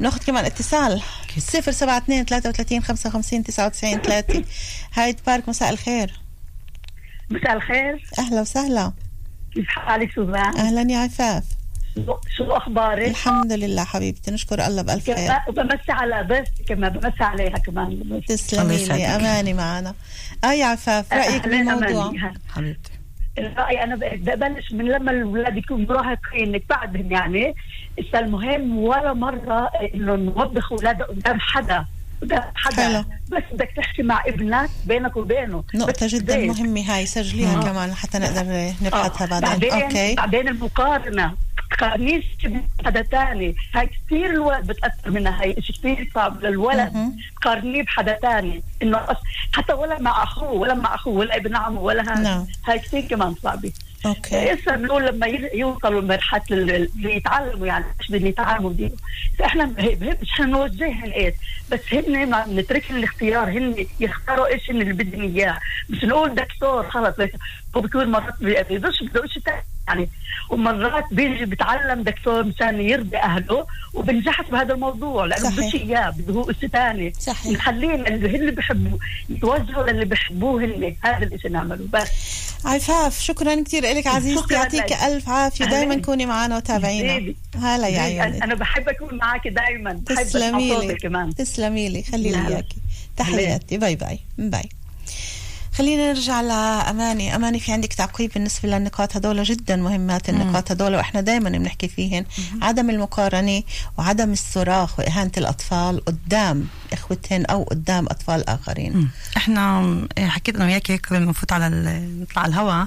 [0.00, 1.02] ناخذ كمان اتصال.
[1.36, 4.44] 072 33 55 99 3
[4.94, 6.20] هايد بارك مساء الخير.
[7.30, 8.04] مساء الخير.
[8.18, 8.92] أهلا وسهلا.
[9.54, 11.44] كيف حالك سوزان؟ أهلا يا عفاف.
[12.36, 15.32] شو أخبارك؟ الحمد لله حبيبتي نشكر الله بألف خير.
[15.48, 18.22] وبمسي على ضيفتي كمان بمسي عليها كمان.
[18.28, 19.06] تسلمي لي.
[19.06, 19.94] أماني معنا.
[20.44, 22.12] آه يا عفاف رأيك أهلاً بالموضوع.
[22.48, 22.97] حبيبتي.
[23.38, 27.54] الرأي أنا ببلش من لما الأولاد يكونوا مراهقين بعدهم يعني
[27.98, 31.84] إذا المهم ولا مرة إنه نوبخ أولادنا قدام حدا
[32.22, 33.04] قدام حدا حلو.
[33.32, 36.48] بس بدك تحكي مع ابنك بينك وبينه نقطة جدا بيت.
[36.58, 37.62] مهمة هاي سجليها آه.
[37.62, 39.40] كمان حتى نقدر نبحثها آه.
[39.40, 41.34] بعدين بعدين أوكي بعدين المقارنة
[41.70, 43.56] تقارنيش بحدا تاني.
[43.74, 45.42] هاي كثير الولد بتأثر منها.
[45.42, 47.12] هاي شيء كثير صعب للولد.
[47.42, 48.62] تقارنيه بحدا تاني.
[48.82, 49.00] إنه
[49.52, 52.46] حتى ولا مع أخوه ولا مع أخوه ولا ابن عمه ولا هذا نعم.
[52.66, 53.72] هاي كثير كمان صعبة.
[54.06, 54.52] أوكي.
[54.54, 58.90] هسه بنقول لما يوصلوا لمرحلة ال- اللي يتعلموا يعني مش بدهم يتعلموا دي
[59.44, 61.34] إحنا به- بهمش إحنا نوجههم إيش
[61.72, 63.48] بس هن ما نترك الاختيار.
[63.50, 65.58] هن يختاروا إيش اللي بدهم إياه.
[65.88, 67.14] مش نقول دكتور خلص
[67.76, 70.08] هو بيكون مرات بيقدرش بده شيء ثاني يعني
[70.50, 75.50] ومرات بيجي بيتعلم دكتور مشان يرضي أهله وبنجحش بهذا الموضوع لأنه.
[75.50, 77.12] بدوش اياه بده هو شيء ثاني.
[77.46, 78.98] نخليهم اللي هن بيحبوا
[79.28, 82.08] يتوجهوا للي بيحبوه هن هذا الشيء نعمله بس.
[82.64, 84.06] عفاف شكرا كثير لك.
[84.06, 84.92] عزيزتي يعطيك
[85.28, 85.64] عافية.
[85.64, 86.02] دايما أهلاً.
[86.02, 87.34] كوني معنا وتابعينا.
[87.62, 90.94] هلا يا عيوني أنا بحب أكون معك دائما تسلمي لي.
[90.94, 91.34] كمان.
[91.34, 92.02] تسلمي لي.
[92.02, 92.48] خلي لي.
[92.48, 92.76] اياكي
[93.16, 93.78] تحياتي.
[93.78, 94.18] bye bye.
[94.38, 94.68] bye.
[95.78, 97.60] خلينا نرجع لأماني أماني.
[97.60, 102.24] في عندك تعقيب بالنسبة للنقاط هدول جدا مهمات النقاط هدول وإحنا دائما بنحكي فيهن.
[102.62, 103.62] عدم المقارنة
[103.98, 109.08] وعدم الصراخ وإهانة الأطفال قدام إخوتهن أو قدام أطفال آخرين.
[109.36, 111.68] إحنا حكيت أنا وياك هيك قبل ما نفوت على
[112.20, 112.86] نطلع الهواء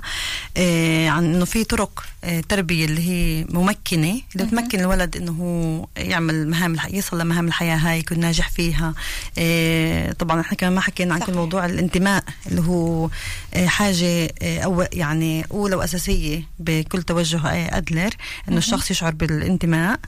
[0.58, 5.88] آه عن إنه في طرق آه تربية اللي هي ممكنة اللي بتمكن الولد إنه هو
[5.98, 6.78] يعمل مهام.
[6.90, 8.94] يصل لمهام الحياة هاي يكون ناجح فيها.
[9.38, 11.34] آه طبعا إحنا كمان ما حكينا عن كل.
[11.34, 12.81] موضوع الانتماء اللي هو
[13.54, 18.10] آه حاجة آه أو يعني أولى وأساسية بكل توجه آه أدلر
[18.50, 20.00] إنه الشخص يشعر بالانتماء.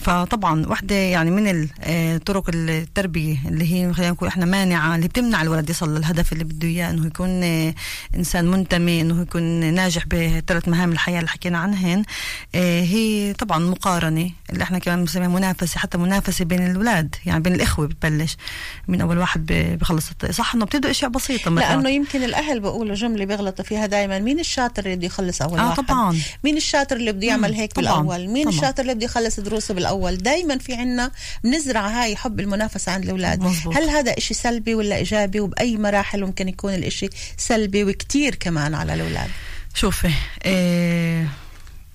[0.00, 5.42] فطبعا واحدة يعني من آه، طرق التربية اللي هي خلينا نقول إحنا مانعة اللي بتمنع
[5.42, 7.74] الولد يصل للهدف اللي بده إياه إنه يكون آه،
[8.16, 9.42] إنسان منتمي إنه يكون
[9.74, 12.02] ناجح بثلاث مهام الحياة اللي حكينا عنهن
[12.54, 17.54] آه، هي طبعا مقارنة اللي إحنا كمان بنسميها منافسة حتى منافسة بين الأولاد يعني بين
[17.54, 18.36] الإخوة بتبلش
[18.88, 19.46] من أول واحد
[19.80, 21.64] بخلص صح إنه بتبدأ أشياء بسيطة مرات.
[21.68, 25.68] لأنه يمكن الأهل بيقولوا جملة بيغلطوا فيها دائما مين الشاطر اللي بده يخلص أول آه،
[25.68, 26.18] واحد طبعاً.
[26.44, 28.56] مين الشاطر اللي بده يعمل هيك طبعاً، بالأول مين طبعاً.
[28.56, 30.16] الشاطر اللي بده يخلص دروسه بالأول.
[30.16, 31.10] دائما في عنا
[31.44, 33.40] بنزرع هاي حب المنافسة عند الأولاد.
[33.40, 33.76] مزبوط.
[33.76, 38.94] هل هذا إشي سلبي ولا إيجابي؟ وبأي مراحل ممكن يكون الإشي سلبي وكتير كمان على
[38.94, 39.30] الأولاد.
[39.74, 40.10] شوفي
[40.42, 41.26] آه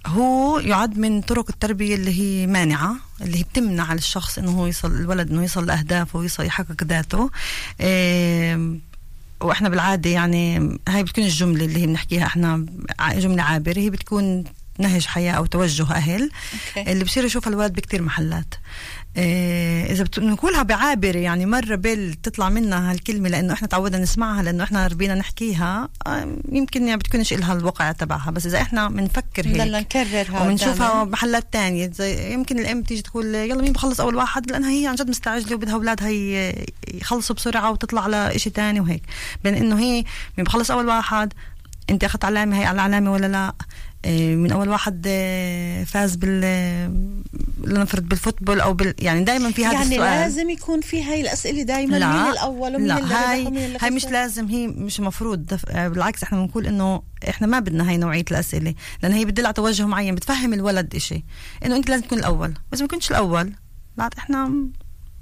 [0.08, 4.67] هو يعد من طرق التربية اللي هي مانعة اللي هي بتمنع على الشخص إنه هو
[4.67, 7.30] يصل الولد إنه يصل لأهدافه ويصل يحقق ذاته.
[7.82, 8.75] آه
[9.41, 12.65] وإحنا بالعادة يعني هاي بتكون الجملة اللي هي بنحكيها إحنا
[12.99, 13.80] ع- جملة عابرة.
[13.80, 14.43] هي بتكون
[14.80, 16.32] نهج حياة أو توجه أهل.
[16.78, 16.92] أوكي.
[16.92, 18.54] اللي بصير يشوفها الولد بكتير محلات.
[19.18, 24.44] إيه إذا بت- بنقولها بعابرة يعني مرة بال تطلع منها هالكلمة لأنه إحنا تعودنا نسمعها
[24.44, 25.89] لأنه إحنا ربينا نحكيها.
[26.52, 31.04] يمكن يعني بتكونش إلها الوقع تبعها بس إذا إحنا بنفكر هيك نضلنا نكررها وبنشوفها قدامنا.
[31.12, 34.96] محلات تانية زي يمكن الأم تيجي تقول يلا مين بخلص أول واحد؟ لأنها هي عن
[34.96, 36.10] جد مستعجلة وبدها أولادها
[36.94, 39.04] يخلصوا بسرعة وتطلع على إشي تاني وهيك.
[39.44, 39.94] بين إنه هي
[40.38, 41.34] مين بخلص أول واحد؟
[41.89, 43.54] أنت أخذت علامة هي على علامة ولا لا؟
[44.07, 46.41] من أول واحد إيه، فاز بال
[47.63, 49.99] لنفرض بالفوتبول أو بال يعني دائما في هذا يعني السؤال.
[49.99, 51.97] لازم يكون في هاي الأسئلة دايما.
[51.97, 55.01] لا مين الأول ومين لا اللي هاي اللي هاي مش؟ لازم هي مش.
[55.69, 59.53] آه، بالعكس إحنا بنقول إنه إحنا ما بدنا هاي نوعية الأسئلة لأن هي بتدل على
[59.53, 61.23] توجه معين بتفهم الولد إشي.
[61.65, 62.53] إنه أنت لازم تكون الأول.
[62.71, 63.53] واذا ما كنتش الأول
[63.97, 64.53] لا إحنا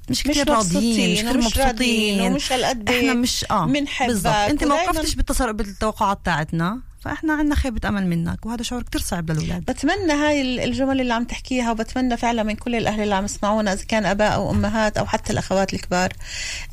[0.10, 2.22] مش كثير راضيين مش كثير مبسوطين.
[2.22, 3.66] ومش هالقد إحنا مش آه
[4.08, 4.34] بالضبط.
[4.34, 5.52] أنت ما وقفتش بالتصر...
[5.52, 10.60] بالتوقعات تاعتنا فاحنا عندنا خيبة أمل منك وهذا شعور كتير صعب للأولاد بتمنى هاي ال-
[10.60, 14.34] الجمل اللي عم تحكيها وبتمنى فعلا من كل الأهل اللي عم يسمعونا إذا كان أباء
[14.34, 16.14] أو أمهات أو حتى الأخوات الكبار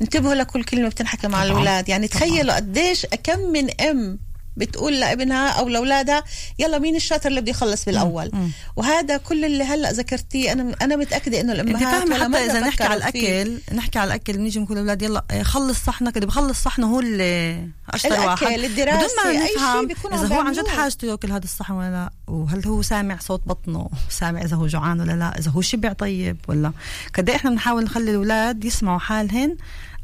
[0.01, 1.43] انتبهوا لكل كلمة بتنحكى مع.
[1.43, 2.07] الأولاد يعني.
[2.07, 4.19] تخيلوا قديش كم من أم
[4.57, 6.23] بتقول لابنها أو لأولادها
[6.59, 8.51] يلا مين الشاطر اللي بده يخلص بالأول مم.
[8.75, 12.59] وهذا كل اللي هلأ ذكرتيه أنا أنا متأكدة إنه أنت الامهات فاهمة ولا حتى إذا
[12.59, 13.41] نحكي على فكروا فيه.
[13.41, 16.99] الأكل نحكي على الأكل بنيجي بنقول للاولاد يلا آه، خلص صحنك اللي بخلص صحنه هو
[16.99, 20.67] اللي أشطر الأكل، واحد الدراسة، بدون ما نفهم إذا هو عن جد.
[20.67, 25.01] حاجته يأكل هذا الصحن ولا لا وهل هو سامع صوت بطنه سامع إذا هو جوعان
[25.01, 26.71] ولا لا إذا هو شبع طيب ولا
[27.17, 29.55] قد إيه إحنا بنحاول نخلي الأولاد يسمعوا حالهن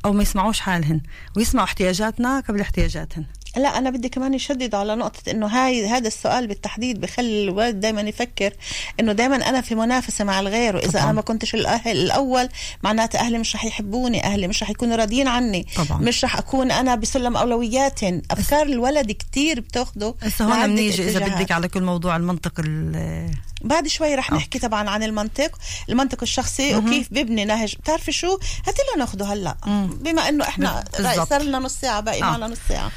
[0.06, 1.02] أو ما يسمعوش حالهن
[1.38, 3.26] ويسمعوا احتياجاتنا قبل احتياجاتهن
[3.58, 8.02] لا أنا بدي كمان يشدد على نقطة إنه هاي هذا السؤال بالتحديد بخلي الولد دائما
[8.02, 8.54] يفكر
[9.00, 11.04] إنه دائما أنا في منافسة مع الغير وإذا طبعاً.
[11.04, 12.50] أنا ما كنتش الأهل الأول
[12.84, 16.02] معناته أهلي مش رح يحبوني أهلي مش رح يكونوا راضيين عني طبعاً.
[16.02, 18.00] مش رح أكون أنا بسلم اولويات
[18.32, 21.20] أفكار الولد كتير بتاخده هسه هون بنيجي إذا.
[21.28, 25.58] بدك على كل موضوع المنطق ال- بعد شوي رح نحكي طبعا عن المنطق
[25.90, 28.34] المنطق الشخصي وكيف ببني نهج بتعرفي شو
[28.68, 29.56] هاتي لنا ناخده هلأ
[30.02, 30.84] بما إنه إحنا.
[31.30, 32.26] صار لنا نص ساعة باقي آه.
[32.26, 32.92] معنا نص ساعة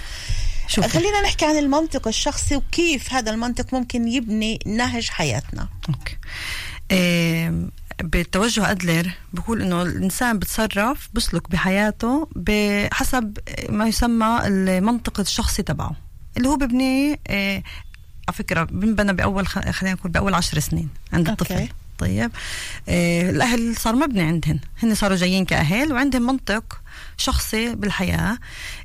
[0.69, 0.89] شوفي.
[0.89, 6.17] خلينا نحكي عن المنطق الشخصي وكيف هذا المنطق ممكن يبني نهج حياتنا أوكي
[6.93, 7.71] آم،
[8.05, 15.97] بتوجه أدلر بقول إنه الإنسان بتصرف بسلك بحياته بحسب ما يسمى المنطق الشخصي تبعه
[16.37, 17.63] اللي هو ببني آه،
[18.29, 21.43] على فكرة بنبنى بأول خ- خلينا نقول بأول عشر سنين عند أوكي.
[21.55, 22.31] الطفل طيب
[22.89, 26.81] آه الأهل صار مبني عندهن هن صاروا جايين كأهل وعندهم منطق
[27.17, 28.39] شخصي بالحياة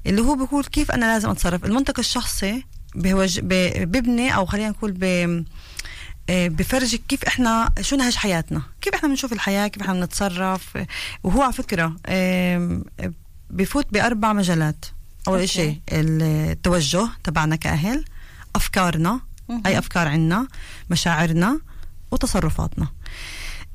[0.05, 1.65] اللي هو بيقول كيف أنا لازم أتصرف.
[1.65, 2.63] المنطق الشخصي
[2.95, 3.39] بوج...
[3.43, 5.03] ببني أو خلينا نقول ب...
[6.29, 8.61] آه، بفرجك كيف إحنا شو نهج حياتنا.
[8.81, 10.77] كيف إحنا بنشوف الحياة كيف إحنا بنتصرف.
[11.23, 11.53] وهو على
[12.05, 12.81] آه،
[13.49, 14.85] بفوت بأربع مجالات.
[15.27, 15.47] أول okay.
[15.47, 18.05] شيء التوجه تبعنا كأهل
[18.55, 19.19] أفكارنا
[19.65, 20.47] أي أفكار عنا
[20.89, 21.59] مشاعرنا
[22.11, 22.87] وتصرفاتنا.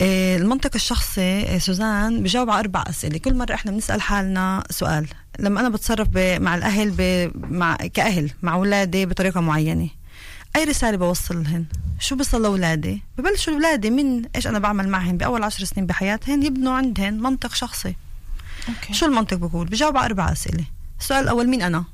[0.03, 3.19] المنطق الشخصي آه، سوزان بجاوب على أربع أسئلة.
[3.19, 5.07] كل مرة إحنا بنسأل حالنا سؤال.
[5.39, 9.89] لما أنا بتصرف مع الأهل ب- مع كأهل مع أولادي بطريقة معينة.
[10.57, 11.65] أي رسالة بوصل لهن؟
[12.01, 16.73] شو بصل لأولادي؟ ببلشوا أولادي من إيش أنا بعمل معهم بأول عشر سنين بحياتهن يبنوا
[16.73, 17.95] عندهن منطق شخصي.
[18.69, 18.95] أوكي.
[18.95, 20.65] شو المنطق بقول بجاوب على أربع أسئلة.
[21.01, 21.85] السؤال الأول مين أنا؟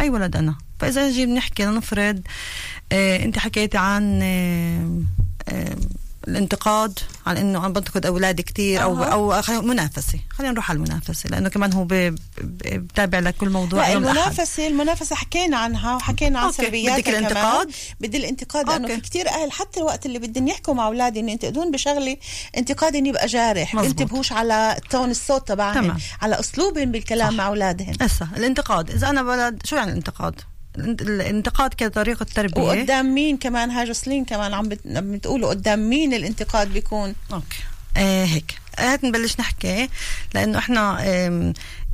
[0.00, 0.54] أي ولد أنا.
[0.80, 2.20] فإذا نجي بنحكي لنفرض
[2.92, 5.00] آه أنت حكيتي عن آه
[5.48, 5.76] آه
[6.28, 9.02] الانتقاد عن إنه أنا بنتقد اولادي كثير أو.
[9.04, 11.86] أو منافسة خلينا نروح على المنافسة لأنه كمان هو
[12.40, 13.92] بتابع لكل موضوع لا.
[13.92, 16.52] المنافسة المنافسة حكينا عنها وحكينا عن.
[16.52, 18.88] سلبياتها بدك الانتقاد؟ بدي الانتقاد لأنه.
[18.88, 22.16] في كتير أهل حتى الوقت اللي بدهم يحكوا مع أولادي ان ينتقدون بشغله
[22.56, 24.00] انتقاد إن يبقى جارح مزبوط.
[24.00, 25.98] ينتبهوش على تون الصوت تبعهم تمام.
[26.22, 27.36] على أسلوبهم بالكلام صح.
[27.36, 33.14] مع أولادهم هسه الانتقاد إذا أنا ولد شو يعني الانتقاد الانت- الانتقاد كطريقة تربيه وقدام
[33.14, 37.56] مين كمان؟ هاي جسلين كمان عم بت- عم بتقولوا قدام مين الانتقاد بيكون؟ أوكي.
[37.96, 38.54] آه هيك.
[38.78, 39.88] هات نبلش نحكي.
[40.34, 40.98] لأنه إحنا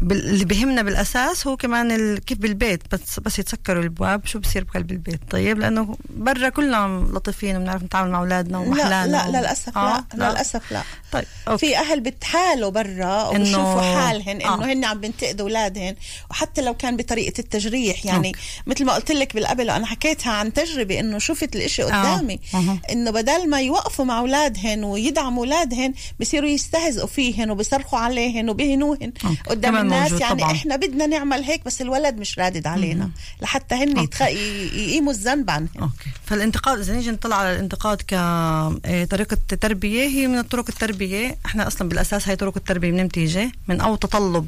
[0.03, 4.91] اللي بهمنا بالأساس هو كمان ال- كيف بالبيت بس بس يتسكروا الابواب شو بصير بقلب
[4.91, 9.79] البيت طيب لأنه برا كلنا لطيفين وبنعرف نتعامل مع أولادنا لا ومحلانا لا و- للأسف
[9.79, 10.83] آه، لا للأسف لا
[11.13, 11.67] طيب أوكي.
[11.67, 14.73] في أهل بتحالوا برا إنه- وبشوفوا حالهن إنه آه.
[14.73, 15.95] هن عم بنتقدوا أولادهن
[16.31, 18.41] وحتى لو كان بطريقة التجريح يعني okay.
[18.67, 22.79] مثل ما قلت لك بالقبل أنا حكيتها عن تجربة إنه شفت الإشي قدامي أها.
[22.93, 29.37] إنه بدل ما يوقفوا مع أولادهن ويدعموا أولادهن بصيروا يستهزئوا فيهن وبصرخوا عليهن وبهنوهن okay.
[29.47, 30.53] قدام الناس موجود يعني طبعاً.
[30.53, 33.11] إحنا بدنا نعمل هيك بس الولد مش رادد علينا.
[33.43, 33.99] لحتى هن.
[33.99, 34.23] يتخ...
[34.23, 35.69] يقيموا الذنب عنهم.
[35.81, 36.11] okay.
[36.27, 41.39] فالانتقاد إذا نيجي نطلع على الانتقاد كطريقه تربيه هي من الطرق التربية.
[41.47, 44.47] إحنا أصلا بالأساس هي طرق التربية من تيجي من أو تطلب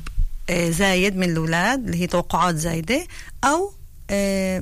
[0.51, 3.07] آه، زايد من الأولاد اللي هي توقعات زايدة
[3.45, 3.73] أو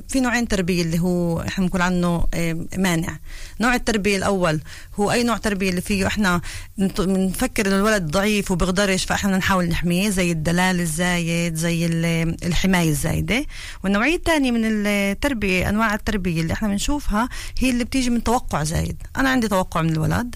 [0.09, 3.19] في نوعين تربية اللي هو إحنا بنقول عنه آه، مانع.
[3.61, 4.61] نوع التربية الأول
[5.01, 6.41] هو أي نوع تربية اللي فيه إحنا
[6.79, 13.45] بنفكر ان الولد ضعيف وبيقدرش فإحنا نحاول نحميه زي الدلال الزايد زي ال- الحماية الزايدة.
[13.85, 19.03] والنوعية الثانية من التربية أنواع التربية اللي إحنا بنشوفها هي اللي بتيجي من توقع زايد.
[19.17, 20.35] أنا عندي توقع من الولد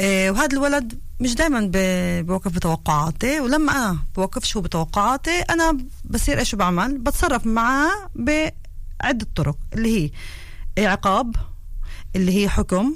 [0.00, 1.70] آه، وهذا الولد مش دائما
[2.22, 9.56] بوقف بتوقعاتي ولما أنا بوقفش هو بتوقعاتي أنا بصير إيش بعمل؟ بتصرف معاه بعدة طرق
[9.74, 10.12] اللي
[10.78, 11.36] هي عقاب
[12.16, 12.94] اللي هي حكم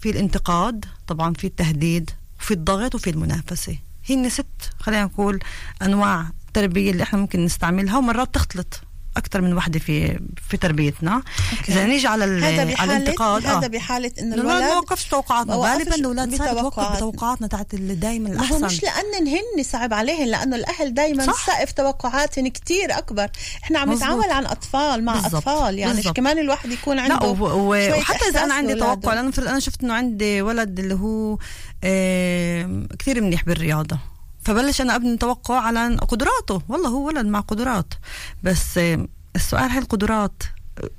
[0.00, 3.78] في الانتقاد طبعا في التهديد وفي الضغط وفي المنافسة.
[4.10, 4.46] هن ست
[4.78, 5.40] خلينا نقول
[5.82, 8.80] أنواع تربية اللي إحنا ممكن نستعملها ومرات تختلط.
[9.16, 11.14] أكثر من وحدة في في تربيتنا
[11.58, 11.72] أوكي.
[11.72, 13.68] إذا نيجي على هذا على الانتقاد هذا آه.
[13.68, 16.96] بحالة انه الولد ما وقفش توقعاتنا غالبا الأولاد بتوقعات.
[16.96, 21.24] بتوقعاتنا تاعت اللي دائما ما هو الأحسن مش لأن هن صعب عليهن لأنه الأهل دائما.
[21.24, 23.28] سقف توقعاتهم كتير أكبر
[23.64, 23.92] إحنا عم.
[23.92, 25.34] نتعامل عن أطفال مع بالضبط.
[25.34, 26.16] أطفال يعني بالضبط.
[26.16, 27.72] كمان الواحد يكون عنده لا و...
[27.72, 27.98] و...
[27.98, 28.74] وحتى إذا أنا عندي.
[28.74, 31.38] توقع لأنه أنا شفت إنه عندي ولد اللي هو
[31.84, 34.11] آه كثير منيح بالرياضة
[34.44, 37.94] فبلش أنا أبني توقع على قدراته والله هو ولد مع قدرات.
[38.42, 40.42] بس آه السؤال هل القدرات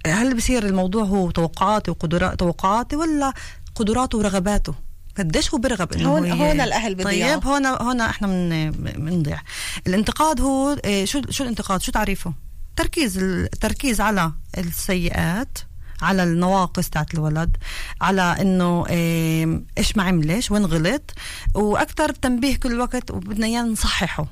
[0.08, 3.34] هل بصير الموضوع هو توقعاتي وقدرات توقعاتي ولا
[3.76, 4.76] قدراته ورغباته؟
[5.18, 7.34] قديش هو برغب إنه هون- هون الأهل بيضيعوا.
[7.36, 9.42] طيب هون هون إحنا من بنضيع
[9.88, 12.34] الانتقاد هو آه، شو شو الانتقاد؟ شو تعريفه؟
[12.76, 15.58] تركيز التركيز على السيئات
[16.02, 17.58] على النواقص تاعت الولد
[18.02, 21.12] على إنه آم، إيش ما عملش وين غلط
[21.56, 24.26] وأكثر تنبيه كل وقت وبدنا إياه نصححه.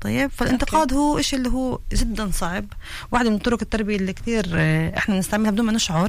[0.00, 2.64] طيب فالانتقاد هو إشي اللي هو جدا صعب.
[3.12, 6.08] واحدة من طرق التربية اللي كتير آه، إحنا نستعملها بدون ما نشعر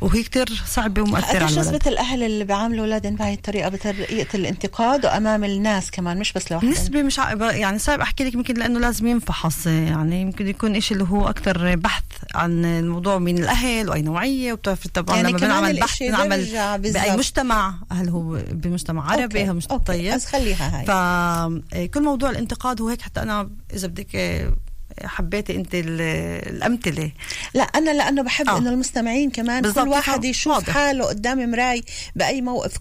[0.00, 1.58] وهي كتير صعبة ومؤثرة على الولد.
[1.58, 6.70] نسبة الأهل اللي بيعاملوا أولادهم بهاي الطريقة بطريقة الانتقاد وأمام الناس كمان مش بس لوحدهم؟
[6.70, 7.32] نسبة مش ع...
[7.50, 11.76] يعني صعب أحكي لك يمكن لأنه لازم ينفحص يعني يمكن يكون إشي اللي هو أكثر
[11.76, 12.04] بحث
[12.34, 16.48] عن الموضوع من الأهل وأي نوعية وبتعرف طبعا يعني لما كمان بنعمل بحث بنعمل.
[16.92, 17.74] بأي مجتمع.
[17.92, 19.44] هل هو بمجتمع عربي okay.
[19.44, 19.84] هل مجتمع okay.
[19.86, 20.14] طيب.
[20.14, 20.84] بس خليها هاي.
[20.86, 24.44] فكل موضوع الانتقاد هو هيك حتى أنا إذا بدك
[25.04, 26.00] حبيتي أنت ال-
[26.56, 27.12] الأمثلة
[27.54, 28.58] لا أنا لأنه بحب آه.
[28.58, 30.24] إنه المستمعين كمان كل واحد.
[30.24, 30.70] يشوف واضح.
[30.70, 31.82] حاله قدام مراي
[32.16, 32.72] بأي موقف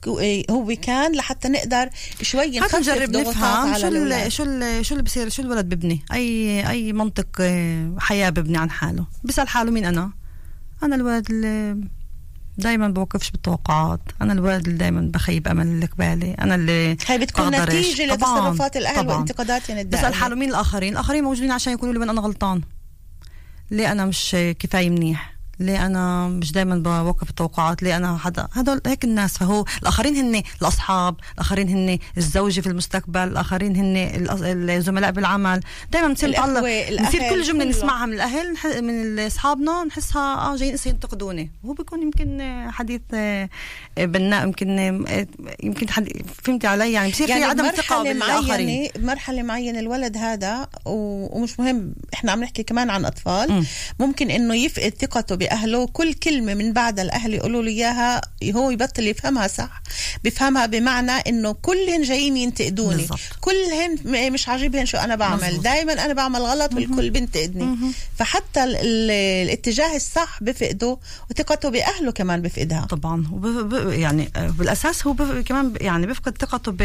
[0.51, 1.89] هو كان لحتى نقدر
[2.21, 4.31] شوي نخفف نجرب نفهم شو ال.
[4.31, 8.69] شو ال شو اللي بصير شو الولد ببني اي أي منطق آه، حياة ببني عن
[8.71, 10.11] حاله بسال حاله مين أنا
[10.83, 11.77] أنا الولد اللي
[12.57, 13.99] دائما بوقفش بالتوقعات.
[14.21, 17.61] أنا الولد اللي دائما بخيب أمل اللي قبالي أنا اللي هاي بتكون.
[17.61, 19.17] نتيجة لتصرفات الأهل طبعاً.
[19.17, 20.07] وانتقاداتهم الدائمة.
[20.07, 22.61] بسال حاله مين الآخرين الآخرين موجودين عشان يقولوا لي أنا غلطان.
[23.71, 28.81] ليه أنا مش كفاية منيح؟ ليه أنا مش دائما بوقف التوقعات؟ ليه أنا حدا؟ هدول
[28.85, 29.37] هيك الناس.
[29.37, 33.95] فهو الآخرين هن الأصحاب الآخرين هن الزوجة في المستقبل الآخرين هن
[34.69, 35.61] الزملاء بالعمل.
[35.91, 37.65] دائما بنصير نتعلق بنصير كل جملة.
[37.65, 41.51] نسمعها من الأهل من أصحابنا نحسها آه جايين هسه ينتقدوني.
[41.63, 42.41] وهو بيكون يمكن
[42.71, 43.49] حديث آه،
[43.97, 45.27] بناء يمكن آه،
[45.63, 46.09] يمكن حد
[46.43, 48.67] فهمتي علي؟ يعني بصير في عدم ثقة بالآخرين.
[48.67, 53.65] معينة بمرحلة معينة الولد هذا ومش مهم إحنا عم نحكي كمان عن أطفال مم.
[53.99, 58.21] ممكن إنه يفقد ثقته باهله كل كلمة من بعد الأهل يقولوا له إياها
[58.55, 59.81] هو يبطل يفهمها صح
[60.23, 62.95] بيفهمها بمعنى إنه كلهن جايين ينتقدوني.
[62.97, 63.19] بالضبط.
[63.41, 65.61] كلهن م- مش عاجبهن شو أنا بعمل.
[65.61, 67.77] دائما أنا بعمل غلط والكل بينتقدني.
[68.17, 69.11] فحتى ال- ال-
[69.45, 70.97] الاتجاه الصح بفقده
[71.31, 72.85] وثقته بأهله كمان بفقدها.
[72.89, 73.23] طبعا.
[73.33, 73.73] وب...
[73.89, 74.29] يعني
[74.59, 75.41] بالأساس هو ب...
[75.41, 75.73] كمان.
[75.81, 76.81] يعني بيفقد ثقته ب...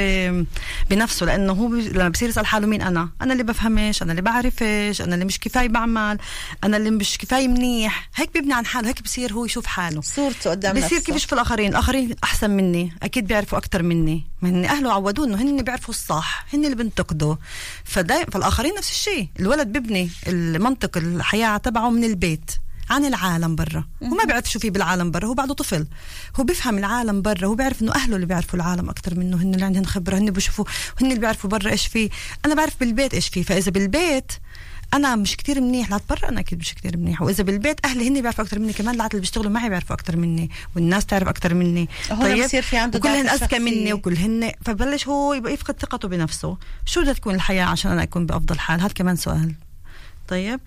[0.91, 1.75] بنفسه لأنه هو ب...
[1.75, 5.39] لما بصير يسأل حاله مين أنا؟ أنا اللي بفهمش أنا اللي بعرفش أنا اللي مش
[5.41, 6.19] كفاية بعمل
[6.65, 8.11] أنا اللي مش كفاية منيح.
[8.15, 10.01] هيك بيبني عن حاله هيك بصير هو يشوف حاله.
[10.01, 14.25] صورته قدام بصير كيف يشوف الآخرين؟ الآخرين أحسن مني أكيد بيعرفوا أكثر مني.
[14.43, 17.35] من أهله عودوه إنه هن بيعرفوا الصح هن اللي بينتقدوا.
[17.85, 19.29] فدا فالآخرين نفس الشيء.
[19.41, 22.51] الولد بيبني المنطق الحياة تبعه من البيت
[22.91, 23.85] عن العالم برا.
[24.03, 25.87] هو ما بيعرف شو في بالعالم برا هو بعده طفل.
[26.37, 29.37] هو بيفهم العالم برا هو بيعرف إنه أهله اللي بيعرفوا العالم أكثر منه.
[29.37, 30.65] هن اللي عندهم خبرة هن بيشوفوا
[31.01, 32.11] هن اللي بيعرفوا برا إيش في.
[32.47, 33.45] أنا بعرف بالبيت إيش في.
[33.45, 34.33] فإذا بالبيت
[34.95, 37.23] أنا مش كتير منيح لا برا أنا أكيد مش كتير منيح.
[37.23, 40.51] وإذا بالبيت أهلي هن بيعرفوا أكثر مني كمان العادة اللي بيشتغلوا معي بيعرفوا أكثر مني
[40.77, 41.89] والناس تعرف أكثر مني.
[42.11, 43.59] هون بصير في عنده وكلهن ضعف أذكى.
[43.59, 46.57] مني وكلهن فبلش هو يبقى يفقد ثقته بنفسه.
[46.87, 49.55] شو بدها تكون الحياة عشان أنا أكون بأفضل حال؟ هذا كمان سؤال.
[50.29, 50.61] طيب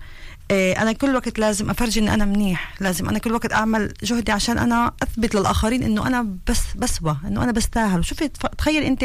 [0.52, 2.74] أنا كل وقت لازم أفرجي ان أنا منيح.
[2.80, 7.42] لازم أنا كل وقت أعمل جهدي عشان أنا أثبت للآخرين إنه أنا بس بسوى إنه
[7.44, 8.04] أنا بستاهل.
[8.04, 9.04] شوفي تف- تخيل أنت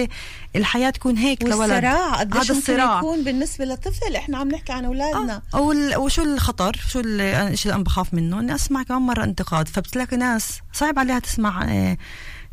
[0.56, 1.60] الحياة تكون هيك لولد.
[1.71, 2.97] والصراع قديش هذا ممكن الصراع.
[2.97, 5.41] يكون بالنسبة لطفل إحنا عم نحكي عن أولادنا.
[5.54, 5.97] آه.
[5.99, 9.67] وشو الخطر؟ شو ال- الشيء اللي أنا بخاف منه إني أسمع كمان مرة انتقاد.
[9.67, 11.97] فبتلاقي ناس صعب عليها تسمع آه،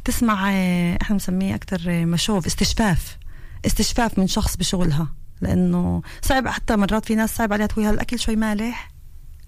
[0.04, 3.16] تسمع آه، إحنا بنسميه أكثر مشوف استشفاف.
[3.66, 5.08] استشفاف من شخص بشغلها.
[5.40, 8.90] لأنه صعب حتى مرات في ناس صعب عليها تقول هالأكل شوي مالح.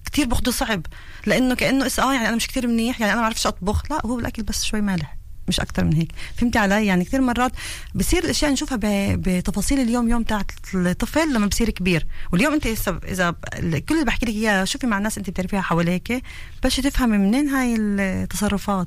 [0.05, 0.87] كتير باخده صعب
[1.27, 3.91] لأنه كأنه اس آه يعني أنا مش كتير منيح يعني أنا ما بعرفش أطبخ.
[3.93, 5.17] لا هو الاكل بس شوي مالح.
[5.51, 6.09] مش أكتر من هيك.
[6.37, 7.53] فهمتي علي؟ يعني كثير مرات
[7.95, 8.79] بصير الأشياء نشوفها
[9.17, 12.07] بتفاصيل اليوم يوم تاعت الطفل لما بصير كبير.
[12.33, 16.23] واليوم أنت هسه إذا كل اللي بحكي لك إياه شوفي مع الناس أنت بتعرفيها حواليك
[16.65, 18.87] بس تفهمي منين هاي التصرفات.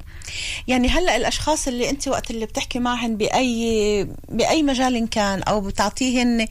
[0.67, 6.47] يعني هلا الأشخاص اللي أنت وقت اللي بتحكي معهن باي بأي مجال كان أو بتعطيهن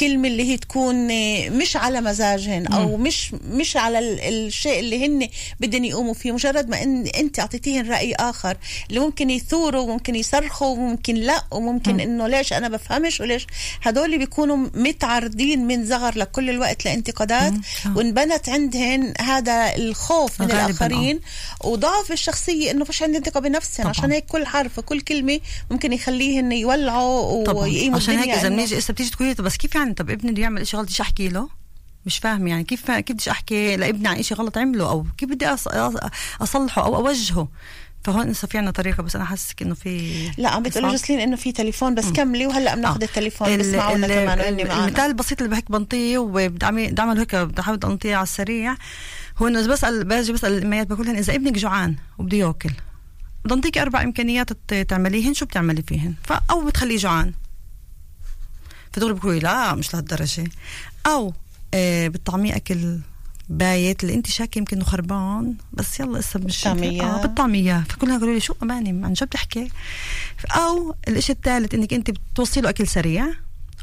[0.00, 1.08] كلمة اللي هي تكون
[1.58, 5.28] مش على مزاجهن أو مش مش على ال- الشيء اللي هن
[5.60, 6.32] بدهم يقوموا فيه.
[6.32, 8.56] مجرد ما ان أنت أعطيتيهن رأي آخر
[8.88, 13.46] اللي ممكن يثوروا وممكن يصرخوا وممكن لا وممكن إنه ليش أنا بفهمش وليش.
[13.82, 17.52] هدول بيكونوا متعرضين من صغر لكل الوقت لانتقادات.
[17.96, 20.66] وانبنت عندهن هذا الخوف من غالباً، آه.
[20.66, 21.20] الاخرين
[21.64, 23.90] وضعف الشخصية إنه فيش عندي ثقه بنفسهم طبعاً.
[23.98, 28.78] عشان هيك كل حرف وكل كلمة ممكن يخليهن يولعوا ويقيموا عشان هيك إذا إنه- بنيجي
[28.78, 31.48] هسه بتيجي تقولي بس كيف يعني طب ابني بده يعمل شيء غلط أحكي له؟
[32.06, 32.64] مش فاهم يعني.
[32.64, 36.00] كيف كيف بدي أحكي لابني عن شيء غلط عمله؟ أو كيف بدي أص-
[36.42, 37.48] أصلحه أو أوجهه؟
[38.04, 40.98] فهون هسه في عنا طريقة بس أنا حاسك إنه في لا عم بتقولوا صعب.
[40.98, 43.04] جسلين إنه في تليفون بس كملي وهلأ بناخذ آه.
[43.04, 44.84] التليفون ال- بسمعونا كمان وهني معنا.
[44.86, 46.66] المثال البسيط اللي بحكي بنطيه وبدي
[47.00, 48.74] اعمل هيك بدي احاول أنطيه على السريع.
[49.38, 52.70] هو إنه بسال باجي بسأل الاميات بقول لهم إذا ابنك جوعان وبده يأكل
[53.44, 54.52] بدي انطيك أربع إمكانيات
[54.88, 56.14] تعمليهن شو بتعملي فيهن؟
[56.50, 57.32] أو بتخليه جوعان.
[58.92, 60.44] فتقول بقول لا مش لهالدرجة.
[61.06, 61.34] أو
[61.74, 62.98] آه بتطعميه أكل
[63.52, 65.54] بايت اللي انت شاكة يمكن انه خربان.
[65.72, 67.02] بس يلا اسا مش بتطعميه.
[67.02, 69.68] آه بتطعميه فكلها قالوا لي شو؟ اماني عن شو بتحكي
[70.50, 73.26] أو الإشي الثالث إنك انت بتوصي له أكل سريع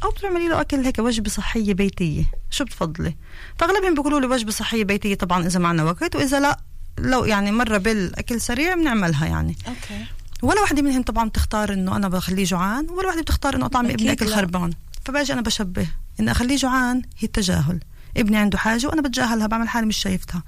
[0.04, 2.24] أو بتعملي له أكل هيك وجبة صحية بيتية.
[2.50, 3.16] شو بتفضلي؟
[3.58, 6.60] فأغلبهم بيقولوا لي وجبة صحية بيتية طبعا إذا معنا وقت وإذا لا
[6.98, 9.56] لو يعني مرة بالأكل سريع بنعملها يعني.
[9.68, 10.04] okay.
[10.42, 14.12] ولا وحده منهم طبعا بتختار إنه أنا بخليه جوعان ولا وحده بتختار إنه اطعمي ابني
[14.12, 14.34] أكل.
[14.34, 14.72] خربان.
[15.04, 15.86] فباجي أنا بشبه
[16.20, 17.80] ان أخليه جوعان هي التجاهل.
[18.16, 20.42] ابني عنده حاجة وأنا بتجاهلها بعمل حالي مش شايفتها.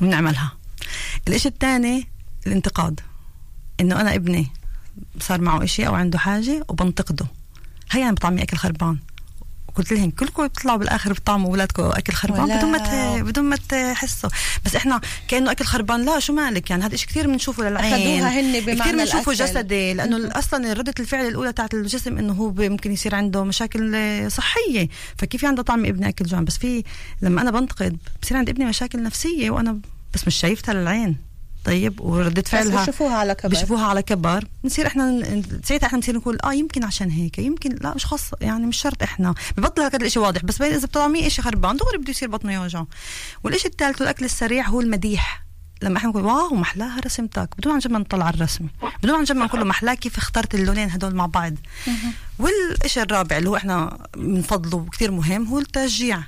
[0.00, 0.52] وبنعملها
[1.28, 2.08] الإشي الثاني
[2.46, 3.00] الانتقاد.
[3.80, 4.52] إنه أنا ابني
[5.20, 7.26] صار معه إشي أو عنده حاجة وبنتقده.
[7.90, 8.98] هي أنا بطعمي أكل خربان.
[9.74, 12.58] قلت لهم كلكم بتطلعوا بالآخر بتطعموا أولادكم أكل خربان.
[12.58, 14.30] بدون ما بدون ما تحسوا.
[14.64, 18.40] بس إحنا كأنه أكل خربان لا شو مالك؟ يعني هذا شيء كثير بنشوفه للعين أخدوها
[18.40, 19.32] هن بمعنى كثير بنشوفه.
[19.32, 24.88] جسدي لأنه أصلا ردة الفعل الأولى تاعت الجسم إنه هو ممكن يصير عنده مشاكل صحية.
[25.16, 26.84] فكيف عنده طعم ابني أكل جوعان بس في
[27.22, 29.78] لما أنا بنتقد بصير عند ابني مشاكل نفسية وأنا
[30.14, 31.31] بس مش شايفتها للعين.
[31.64, 32.82] طيب وردة فعلها.
[32.82, 35.22] بشوفوها على كبر بيشوفوها على كبر بنصير إحنا
[35.64, 39.02] ساعتها إحنا بنصير نقول آه يمكن عشان هيك يمكن لا مش خاص يعني مش شرط
[39.02, 39.34] إحنا.
[39.56, 42.86] ببطل هذا الإشي واضح بس بين إذا بتطعميه إشي خربان دغري بده يصير بطنه يوجعه
[43.44, 45.42] والإشي الثالث والأكل السريع هو المديح.
[45.82, 47.48] لما إحنا نقول واو محلاها رسمتك.
[47.58, 48.68] بدون عن جد ما نطلع على الرسمه
[49.02, 51.54] بدون عن جد ما نقول له محلاها كيف اخترت اللونين هدول مع بعض.
[52.38, 56.22] والشيء الرابع اللي هو إحنا بنفضله كثير مهم هو التشجيع.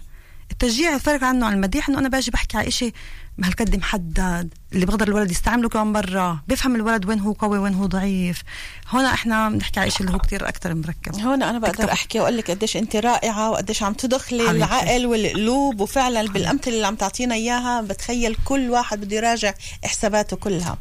[0.52, 2.94] التشجيع الفرق عنه عن المديح إنه أنا باجي بحكي على شيء
[3.42, 7.86] هالقد محدد اللي بقدر الولد يستعمله كمان برا بيفهم الولد وين هو قوي وين هو
[7.86, 8.42] ضعيف.
[8.90, 11.20] هون إحنا بنحكي على شيء اللي هو كتير أكثر مركب.
[11.20, 14.50] هون أنا بقدر تكتب- أحكي وأقول لك قديش أنت رائعة وقديش عم تدخلي.
[14.50, 19.54] العقل والقلوب وفعلا بالأمثلة اللي عم تعطينا إياها بتخيل كل واحد بده يراجع
[19.84, 20.76] حساباته كلها.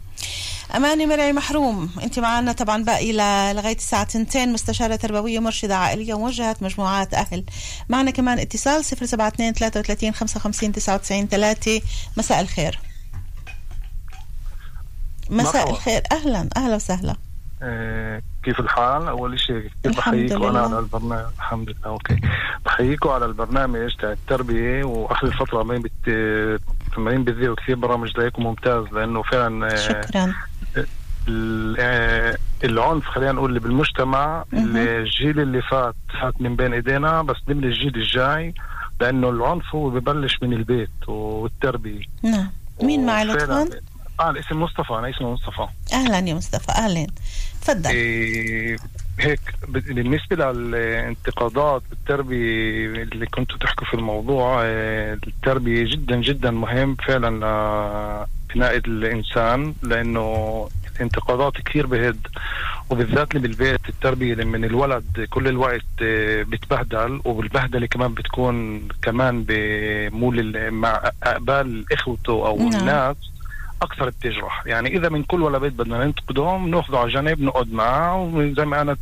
[0.75, 1.89] أماني مرعي محروم.
[2.03, 3.11] أنت معنا طبعا باقي
[3.53, 7.43] لغاية الساعة 2 مستشارة تربوية مرشدة عائلية وموجهة مجموعات أهل.
[7.89, 11.81] معنا كمان اتصال 072 33 55 99 3
[12.17, 12.79] مساء الخير.
[15.29, 15.69] مساء مرحبا.
[15.71, 16.01] الخير.
[16.11, 16.49] أهلا.
[16.57, 17.15] أهلا وسهلا.
[17.63, 20.61] آه، كيف الحال؟ أول شيء بحييكم أنا.
[20.61, 21.31] على البرنامج.
[21.37, 21.85] الحمد لله.
[21.85, 22.19] أوكي.
[22.65, 25.91] بحييكم على البرنامج تاع التربية وآخر الفترة عمالين بت
[26.97, 30.33] عمالين بتذيعوا كثير برامج زيكم ممتاز لأنه فعلا آه، شكرا.
[31.79, 34.45] آه، العنف خلينا نقول اللي بالمجتمع.
[34.53, 38.53] الجيل اللي فات فات من بين إيدينا بس نبني الجيل الجاي
[39.01, 42.05] لأنه العنف هو ببلش من البيت والتربية.
[42.23, 42.51] نعم.
[42.83, 43.69] مين معي لطفا؟
[44.19, 45.67] آه الاسم مصطفى أنا اسمي مصطفى.
[45.93, 47.07] أهلا يا مصطفى أهلا.
[47.61, 47.89] تفضل.
[47.89, 48.77] إيه
[49.19, 57.29] هيك بالنسبة للانتقادات بالتربية اللي كنتوا تحكوا في الموضوع إيه، التربية جدا جدا مهم فعلا
[58.49, 62.27] لبناء الإنسان لأنه الانتقادات كثير بهد
[62.89, 69.45] وبالذات اللي بالبيت التربية اللي من الولد كل الوقت إيه، بتبهدل والبهدلة كمان بتكون كمان
[69.47, 72.79] بمول مع أقبال إخوته أو نعم.
[72.79, 73.32] الناس
[73.83, 78.17] أكثر بتجرح يعني إذا من كل ولا بيت بدنا ننتقدهم نأخذه على جنب نقعد معه
[78.21, 78.97] وزي ما أنا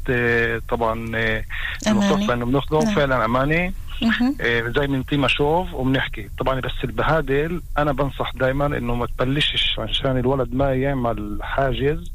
[0.70, 1.44] طبعا آه،
[1.88, 2.06] أماني.
[2.06, 2.96] المختص إنه بناخذه نعم.
[2.96, 4.36] فعلا أماني مهم.
[4.42, 10.18] آه، زي بنعطيه مشوف وبنحكي طبعا بس البهادل أنا بنصح دائما إنه ما تبلشش عشان
[10.18, 12.12] الولد ما يعمل حاجز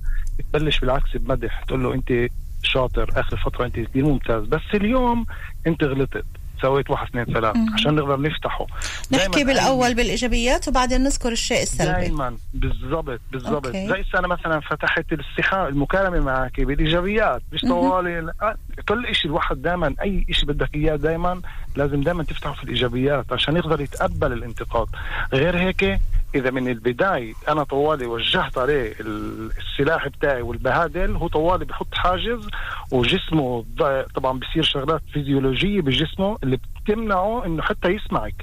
[0.52, 2.28] تبلش بالعكس بمدح تقول له أنت
[2.62, 5.26] شاطر آخر فترة أنت كثير ممتاز بس اليوم
[5.66, 6.24] أنت غلطت
[6.62, 7.56] سويت واحد اثنين ثلاث.
[7.74, 8.66] عشان نقدر نفتحه
[9.12, 13.66] نحكي بالأول بالإيجابيات وبعدين نذكر الشيء السلبي دائما بالضبط بالضبط.
[13.66, 17.60] زي أنا مثلا فتحت الاستحاء المكالمة معك بالإيجابيات مش.
[17.60, 18.32] طوالي
[18.88, 21.40] كل شيء الواحد دائما أي شيء بدك إياه دائما
[21.76, 24.86] لازم دائما تفتحه في الإيجابيات عشان يقدر يتقبل الانتقاد
[25.32, 26.00] غير هيك
[26.36, 32.48] إذا من البداية أنا طوالي وجهت عليه ال- السلاح بتاعي والبهادل هو طوالي بحط حاجز
[32.92, 33.64] وجسمه
[34.14, 38.34] طبعا بصير شغلات فيزيولوجية بجسمه اللي بتمنعه إنه حتى يسمعك.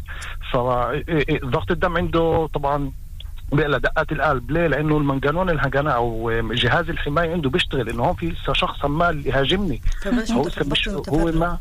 [0.51, 2.91] فضغط الدم عنده طبعا
[3.51, 4.51] بيقلق دقات القلب.
[4.51, 9.81] ليه؟ لأنه المنجنون الهجنة أو جهاز الحماية عنده بيشتغل إنه هون في شخص عمال يهاجمني
[10.31, 10.41] هو
[10.71, 11.57] مش هو ما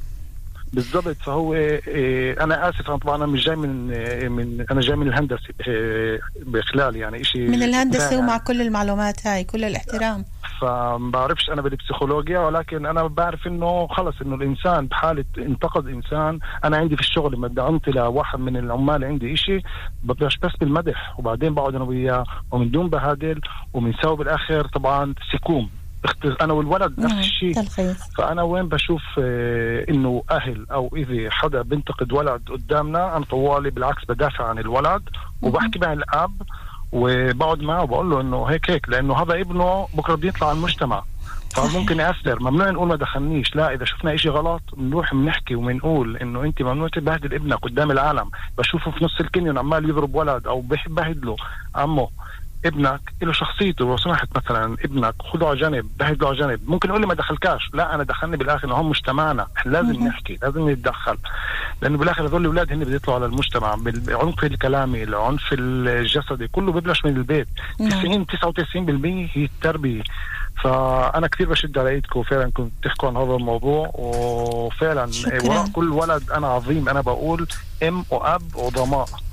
[0.73, 1.17] بالضبط.
[1.17, 5.09] فهو إيه أنا آسف أنا طبعا أنا مش جاي من إيه من أنا جاي من
[5.09, 5.49] الهندسة
[6.47, 10.25] بخلال يعني شيء من الهندسة ومع كل المعلومات هاي كل الاحترام.
[10.61, 16.39] فما بعرفش أنا بالبسيكولوجيا ولكن أنا بعرف إنه خلص إنه الإنسان بحالة انتقد إنسان.
[16.65, 19.61] أنا عندي في الشغل لما بدي انطي لواحد من العمال عندي إشي
[20.05, 23.41] ببلش بس بالمدح وبعدين بقعد أنا وياه ومن دون بهادل
[23.73, 25.71] وبنساوي بالاخر طبعا سكوم.
[26.41, 32.13] أنا والولد نفس الشيء تلخيص فأنا وين بشوف آه، إنه أهل أو إذا حدا بينتقد
[32.13, 35.03] ولد قدامنا أنا طوالي بالعكس بدافع عن الولد
[35.43, 36.43] وبحكي مع الأب
[36.93, 41.03] وبقعد معه وبقول له إنه هيك هيك لأنه هذا ابنه بكرة بده يطلع على المجتمع.
[41.51, 42.43] فممكن يأثر.
[42.43, 46.89] ممنوع نقول ما دخلنيش لا إذا شفنا إشي غلط بنروح بنحكي وبنقول إنه أنت ممنوع
[46.89, 48.31] تبهدل ابنك قدام العالم.
[48.59, 51.37] بشوفه في نص الكنيون عمال يضرب ولد أو بيبهدله
[51.75, 52.09] عمه
[52.65, 56.61] ابنك له شخصيته لو سمحت مثلا ابنك خذه على جنب بعد له على جنب.
[56.67, 57.71] ممكن يقول لي ما دخلكاش.
[57.75, 59.47] لا أنا دخلني بالآخر انه هم مجتمعنا.
[59.57, 60.07] إحنا لازم.
[60.07, 61.19] نحكي لازم نتدخل.
[61.83, 67.05] لأنه بالآخر هذول الأولاد هن بده يطلعوا على المجتمع بالعنف الكلامي العنف الجسدي كله ببلش
[67.05, 67.49] من البيت.
[67.81, 67.91] نعم.
[67.91, 70.03] 90 99% هي التربية.
[70.65, 75.11] فأنا كثير بشد على إيدكم فعلا كنت تحكوا عن هذا الموضوع وفعلا.
[75.45, 77.47] وراء كل ولد أنا عظيم أنا بقول
[77.83, 79.05] إم وأب وضماء.
[79.05, 79.32] كل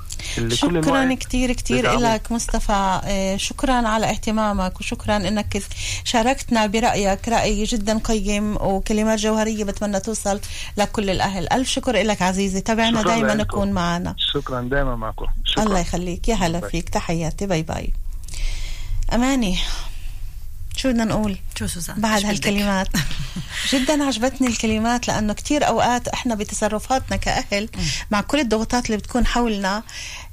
[0.50, 2.14] شكرا كتير بدعموا.
[2.14, 3.02] لك مصطفى.
[3.06, 5.64] آه، شكرا على اهتمامك وشكرا إنك
[6.04, 7.30] شاركتنا برأيك.
[7.30, 10.40] رأي جدا قيم وكلمات جوهرية بتمنى توصل
[10.78, 11.54] لكل الأهل.
[11.54, 12.62] ألف شكر لك عزيزي.
[12.62, 13.42] تابعنا لكم.
[13.42, 14.16] نكون معنا.
[14.34, 15.26] شكرا دائما معكم.
[15.46, 15.64] شكرا.
[15.64, 16.30] الله يخليك.
[16.30, 16.70] يا هلا.
[16.70, 16.90] فيك.
[16.90, 17.46] تحياتي.
[17.46, 17.94] bye bye.
[19.14, 19.58] أماني.
[20.80, 22.88] شو بدنا نقول؟ شو سوزان؟ بعد؟ هالكلمات.
[23.74, 27.70] جدا عجبتني الكلمات لأنه كتير أوقات إحنا بتصرفاتنا كأهل
[28.12, 29.84] مع كل الضغوطات اللي بتكون حولنا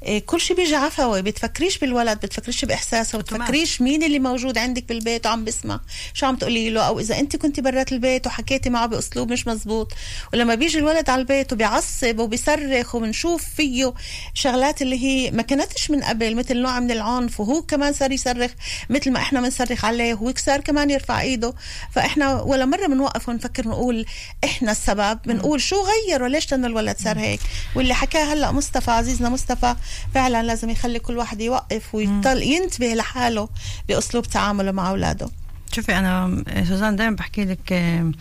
[0.03, 5.25] إيه، كل شيء بيجي عفوي بتفكريش بالولد بتفكريش باحساسه بتفكريش مين اللي موجود عندك بالبيت
[5.25, 5.79] وعم بسمع
[6.13, 9.93] شو عم تقولي له؟ أو إذا أنت كنت برات البيت وحكيتي معه بأسلوب مش مزبوط
[10.33, 13.93] ولما بيجي الولد على البيت وبيعصب وبيصرخ وبنشوف فيه
[14.33, 18.51] شغلات اللي هي ما كانتش من قبل مثل نوع من العنف وهو كمان صار يصرخ
[18.89, 21.53] مثل ما إحنا بنصرخ عليه وهو صار كمان يرفع إيده.
[21.91, 24.05] فإحنا ولا مرة بنوقف ونفكر نقول
[24.43, 25.75] إحنا السبب بنقول شو
[26.09, 27.39] غيروا؟ ليش لأنه الولد صار هيك؟
[27.75, 29.75] واللي حكاه هلأ مصطفى عزيزنا مصطفى
[30.13, 33.49] فعلا لازم يخلي كل واحد يوقف ويضل ينتبه لحاله
[33.87, 35.29] بأسلوب تعامله مع أولاده.
[35.71, 38.11] شوفي أنا سوزان دائما بحكي لك آه،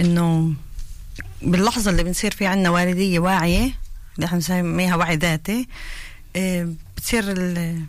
[0.00, 0.52] إنه
[1.42, 3.70] باللحظة اللي بنصير في عنا والدية واعية
[4.14, 5.68] اللي إحنا بنسميها وعي ذاتي
[6.36, 7.24] آه، بتصير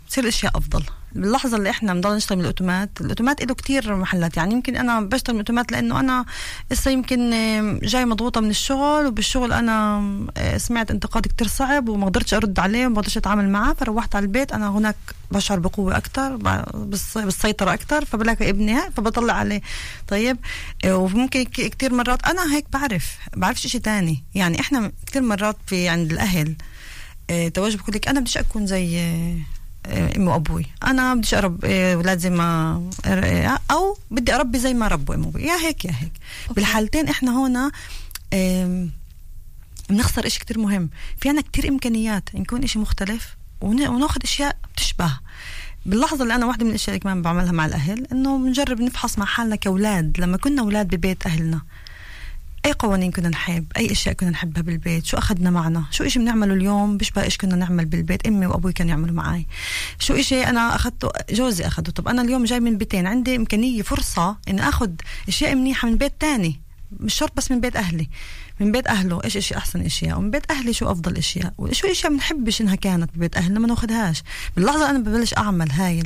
[0.06, 0.84] بتصير الأشياء أفضل.
[1.12, 4.36] باللحظه اللي إحنا بنضل نشتغل من الأوتومات الأوتومات له كتير محلات.
[4.36, 6.24] يعني يمكن أنا بشتغل من الأوتومات لأنه أنا
[6.70, 7.30] لسه يمكن
[7.82, 10.02] جاي مضغوطة من الشغل وبالشغل أنا
[10.36, 14.22] آه، سمعت انتقاد كتير صعب وما قدرتش أرد عليه وما قدرتش أتعامل معه فروحت على
[14.22, 14.52] البيت.
[14.52, 14.96] أنا هناك
[15.30, 16.36] بشعر بقوة أكثر
[17.16, 19.60] بالسيطرة أكثر فبلاقي ابني فبطلع عليه.
[20.08, 20.36] طيب
[20.84, 24.24] آه، وممكن كتير مرات أنا هيك بعرف بعرفش شيء تاني.
[24.34, 26.56] يعني إحنا كتير مرات في عند الأهل
[27.30, 29.00] آه، توجه بقول لك أنا بديش أكون زي
[29.86, 30.66] إمي وأبوي.
[30.84, 32.72] أنا بديش ارب آه، أولاد زي ما
[33.04, 35.42] آه، أو بدي أربي زي ما ربوا إمي وأبوي.
[35.42, 36.12] يا هيك يا هيك.
[36.56, 37.70] بالحالتين إحنا هنا
[38.34, 38.90] آم،
[39.90, 40.90] بنخسر إشي كتير مهم.
[41.20, 45.18] في عنا كتير إمكانيات نكون إشي مختلف ون- وناخد أشياء بتشبه.
[45.86, 49.24] باللحظة اللي أنا واحدة من الأشياء اللي كمان بعملها مع الأهل إنه بنجرب نفحص مع
[49.26, 50.20] حالنا كأولاد.
[50.20, 51.60] لما كنا أولاد ببيت أهلنا.
[52.66, 56.54] أي قوانين كنا نحب أي أشياء كنا نحبها بالبيت شو أخذنا معنا؟ شو إشي بنعمله
[56.54, 59.46] اليوم بيشبه إيش كنا نعمل بالبيت؟ أمي وأبوي كانوا يعملوا معي
[59.98, 61.90] شو إشي أنا أخذته؟ جوزي أخذه.
[61.90, 64.90] طب أنا اليوم جاي من بيتين عندي إمكانية فرصة إني أخذ
[65.28, 66.60] أشياء منيحة من بيت تاني.
[67.00, 68.08] مش شرط بس من بيت أهلي.
[68.60, 72.12] من بيت أهله إيش إشي أحسن اشياء ومن بيت أهلي شو أفضل اشياء وشو اشياء
[72.12, 74.22] بنحبش إنها كانت ببيت أهلنا ما ناخذهاش
[74.56, 76.02] باللحظة أنا ببلش أعمل هاي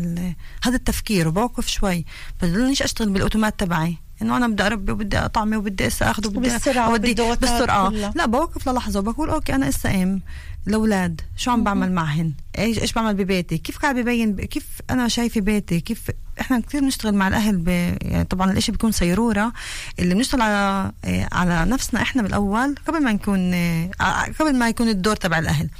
[0.63, 2.05] هذا التفكير وبوقف شوي.
[2.43, 4.04] بضلنيش أشتغل بال אוטומט تبعي.
[4.23, 7.91] إنه أنا بدي أربي وبدي أطعمي وبدي إسا اخذ وبدي وبالسرعة وبدي بالسرعة.
[7.91, 8.12] كلها.
[8.17, 10.21] لا بوقف للحظة وبقول okay أنا إسا إم
[10.67, 15.41] الأولاد شو عم بعمل معهن؟ إيش إيش بعمل ببيتي؟ كيف قاعد ببين كيف أنا شايفة
[15.41, 16.11] بيتي؟ كيف
[16.41, 17.69] إحنا كثير بنشتغل مع الأهل ب...
[18.03, 19.53] يعني طبعا الإشي بيكون سيروره
[19.99, 24.69] اللي بنشتغل على إيه، على نفسنا إحنا بالأول قبل ما نكون إيه، ع- قبل ما
[24.69, 25.71] يكون الدور تبع الأهل.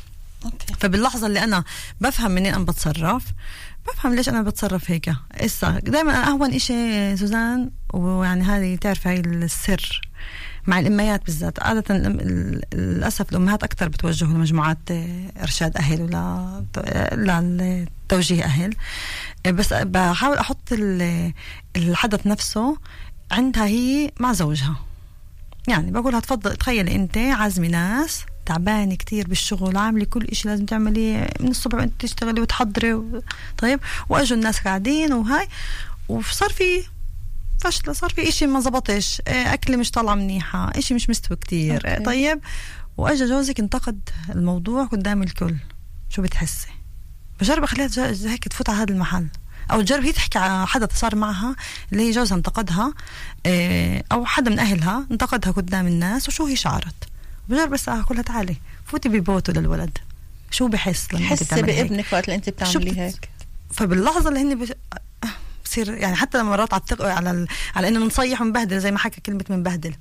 [0.45, 0.75] okay.
[0.81, 1.65] فباللحظة اللي أنا
[2.01, 3.23] بفهم منين أنا بتصرف
[3.87, 5.13] بفهم ليش أنا بتصرف هيك.
[5.33, 10.01] إسا دائما أهون إشي سوزان ويعني هذه تعرف هاي السر
[10.67, 11.63] مع الأميات بالذات.
[11.63, 14.79] عادة للأسف الأمهات أكثر بتوجهوا لمجموعات
[15.43, 18.75] إرشاد أهل ولا لتوجيه أهل.
[19.49, 21.33] بس بحاول أحط ال-
[21.77, 22.77] الحدث نفسه
[23.33, 24.77] عندها هي مع زوجها.
[25.69, 31.29] يعني بقولها تفضل تخيلي أنت عازمة ناس تعبانه كتير بالشغل عامله كل إشي لازم تعمليه
[31.41, 33.23] من الصبح وأنت تشتغلي وتحضري و...
[33.59, 35.49] طيب؟ وأجوا الناس قاعدين وهاي
[36.09, 36.85] وصار في
[37.61, 39.23] فشلة صار في إشي ما زبطش.
[39.29, 41.83] آه، أكلة مش طالعة منيحة إشي مش مستوي كتير.
[41.87, 42.05] آه، أوكي.
[42.05, 42.41] طيب؟
[42.97, 45.57] وأجا جوزك انتقد الموضوع قدام الكل.
[46.09, 46.69] شو بتحسي؟
[47.41, 47.89] بجرب أخليها
[48.27, 49.27] هيك تفوت على هذا المحل.
[49.71, 51.57] أو تجرب هي تحكي على حدث صار معها
[51.93, 52.95] اللي هي جوزها انتقدها
[53.47, 56.95] آه، أو حدا من أهلها انتقدها قدام الناس وشو هي شعرت؟
[57.49, 59.99] بجرب بس أقول لها تعالي فوتي ببوته للولد.
[60.51, 63.29] شو بحس لما هيك؟ بابنك وقت اللي انت بتعملي بت- هيك؟
[63.71, 64.73] فباللحظة اللي هن بش...
[65.65, 67.05] بصير يعني حتى لما مرات على التق...
[67.07, 67.49] على ال...
[67.77, 69.95] على إنه نصيح ونبهدل زي ما حكى كلمة منبهدل.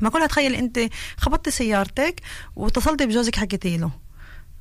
[0.00, 0.80] ما كلها تخيل أنت
[1.16, 2.20] خبطتي سيارتك
[2.56, 3.90] واتصلتي بجوزك حكيتي له.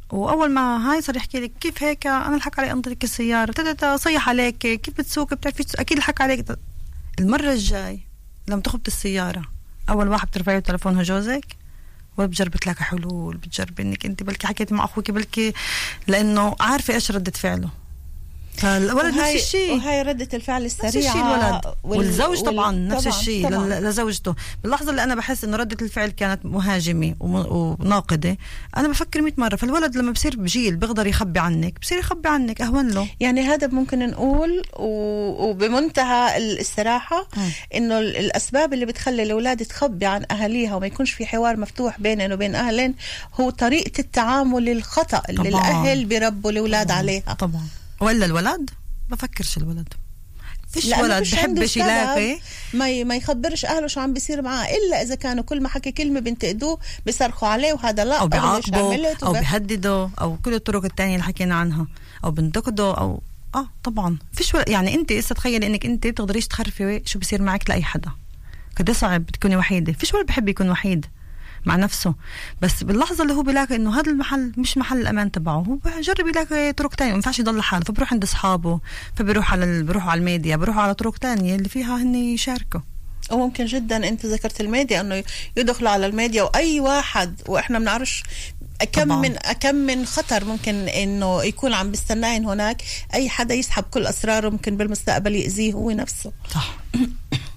[0.09, 3.51] وأول ما هاي صار يحكي لك كيف هيك؟ أنا ألحق علي انطرك السيارة.
[3.51, 6.45] تتا صيح عليك كيف بتسوق؟ بتعرفي؟ أكيد ألحق عليك.
[7.19, 7.99] المرة الجاي
[8.47, 9.41] لما تخبط السيارة
[9.89, 11.58] أول واحد بترفعي تليفونها جوزك؟
[12.19, 15.53] ولا بتجربي تلاقي حلول بتجربي إنك أنت بلكي حكيتي مع أخوك بلكي
[16.07, 17.69] لأنه عارفة إيش ردة فعله.
[18.59, 19.73] فالولد نفس الشيء.
[19.75, 21.61] وهاي ردة الفعل نفس السريعة الشيء الولد.
[21.83, 23.49] وال- والزوج وال- طبعا نفس طبعاً- الشيء
[23.79, 24.35] لزوجته.
[24.63, 28.37] باللحظة اللي أنا بحس إنه ردة الفعل كانت مهاجمة وم- وناقدة
[28.77, 32.87] أنا بفكر 100 مرة فالولد لما بصير بجيل بيقدر يخبي عنك بصير يخبي عنك أهون
[32.91, 33.07] له.
[33.19, 37.49] يعني هذا ممكن نقول و- وبمنتهى الصراحة مم.
[37.75, 42.31] إنه ال- الأسباب اللي بتخلي الأولاد تخبي عن أهاليها وما يكونش في حوار مفتوح بينهم
[42.31, 42.95] وبين اهلين
[43.39, 45.49] هو طريقة التعامل الخطأ اللي.
[45.49, 47.33] الأهل بيربوا الأولاد عليها.
[47.39, 47.61] طبعا.
[48.01, 48.69] والا الولد؟
[49.09, 49.93] بفكرش الولد.
[50.71, 52.39] فيش ولد بحبش يلاقي
[52.73, 56.19] ما ما يخبرش أهله شو عم بيصير معاه إلا إذا كانوا كل ما حكي كلمة
[56.19, 61.55] بينتقدوه بيصرخوا عليه وهذا لا أو عملت أو بيهدده أو كل الطرق التانية اللي حكينا
[61.55, 61.87] عنها
[62.23, 63.21] أو بنتقده أو
[63.55, 64.17] آه طبعا.
[64.33, 64.53] فيش.
[64.67, 68.11] يعني أنت هسه تخيلي إنك أنت بتقدريش تخرفي شو بصير معك لأي حدا.
[68.77, 69.93] قد صعب تكوني وحيدة.
[69.93, 71.05] فيش ولد بحب يكون وحيد.
[71.65, 72.15] مع نفسه.
[72.61, 76.73] بس باللحظة اللي هو بيلاقي إنه هذا المحل مش محل الأمان تبعه هو بجرب يلاقي
[76.73, 77.11] طرق تانية.
[77.11, 78.79] ما ينفعش يضل لحاله فبروح عند أصحابه
[79.15, 79.83] فبيروح على.
[79.83, 82.79] بيروحوا على الميديا بيروحوا على طرق تانية اللي فيها هن يشاركوا.
[83.31, 85.23] وممكن جدا أنت ذكرت الميديا إنه
[85.57, 88.23] يدخلوا على الميديا وأي واحد وإحنا بنعرفش
[88.91, 89.21] كم طبعاً.
[89.21, 92.81] من كم من خطر ممكن إنه يكون عم بيستناهن هناك.
[93.13, 96.31] أي حدا يسحب كل أسراره ممكن بالمستقبل يأذيه هو نفسه.
[96.53, 96.77] صح.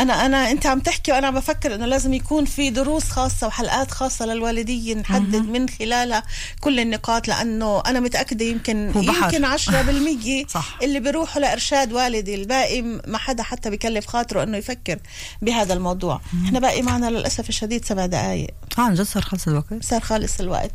[0.00, 3.90] أنا أنا أنت عم تحكي وأنا عم بفكر إنه لازم يكون في دروس خاصة وحلقات
[3.90, 6.22] خاصة للوالديه نحدد من خلالها
[6.60, 8.92] كل النقاط لأنه أنا متأكدة يمكن.
[8.96, 10.78] يمكن 10% صح.
[10.82, 14.98] اللي بيروحوا لإرشاد والدي الباقي ما حدا حتى بكلف خاطره إنه يفكر
[15.42, 16.20] بهذا الموضوع.
[16.44, 19.66] إحنا باقي معنا للأسف الشديد سبع دقائق آه عن جد صار خلص الوقت.
[19.80, 20.72] صار خالص الوقت.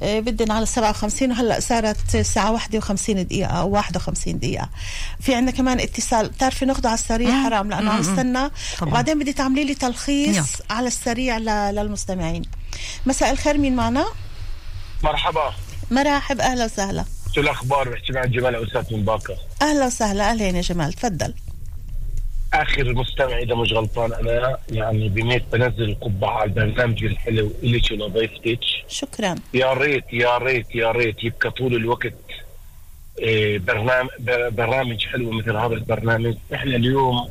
[0.00, 4.68] بدنا على 57 وهلأ صارت الساعة 51 دقيقة أو 51 دقيقة
[5.20, 7.44] في عندنا كمان اتصال بتعرفي ناخده على السريع مم.
[7.44, 8.00] حرام لأنه عم.
[8.00, 8.50] استنى.
[8.82, 10.44] وبعدين بدي تعملي لي تلخيص يلا.
[10.76, 12.42] على السريع ل- للمستمعين
[13.06, 14.04] مساء الخير مين معنا؟
[15.04, 15.52] مرحبا
[15.90, 20.60] مرحب أهلا وسهلا شو الأخبار بحكي مع جمال اوسات من باكر أهلا وسهلا أهلين يا
[20.60, 21.34] جمال تفضل
[22.54, 28.58] آخر مستمع إذا مش غلطان أنا يعني بنيت بنزل القبعة على البرنامج الحلو الك ولضيفتك
[28.88, 29.34] شكرا.
[29.54, 32.14] يا ريت يا ريت يا ريت يبقى طول الوقت
[33.18, 34.08] إيه، برنامج
[34.52, 36.34] برامج حلو مثل هذا البرنامج.
[36.54, 37.28] إحنا اليوم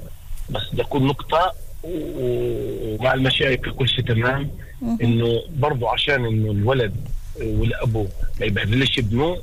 [0.49, 1.53] بس بدي أقول نقطه
[1.83, 4.51] ومع المشايخ كل شيء تمام.
[5.03, 6.95] إنه برضه عشان إنه الولد
[7.41, 8.07] والأبو
[8.39, 9.37] ما يبهدلش ابنه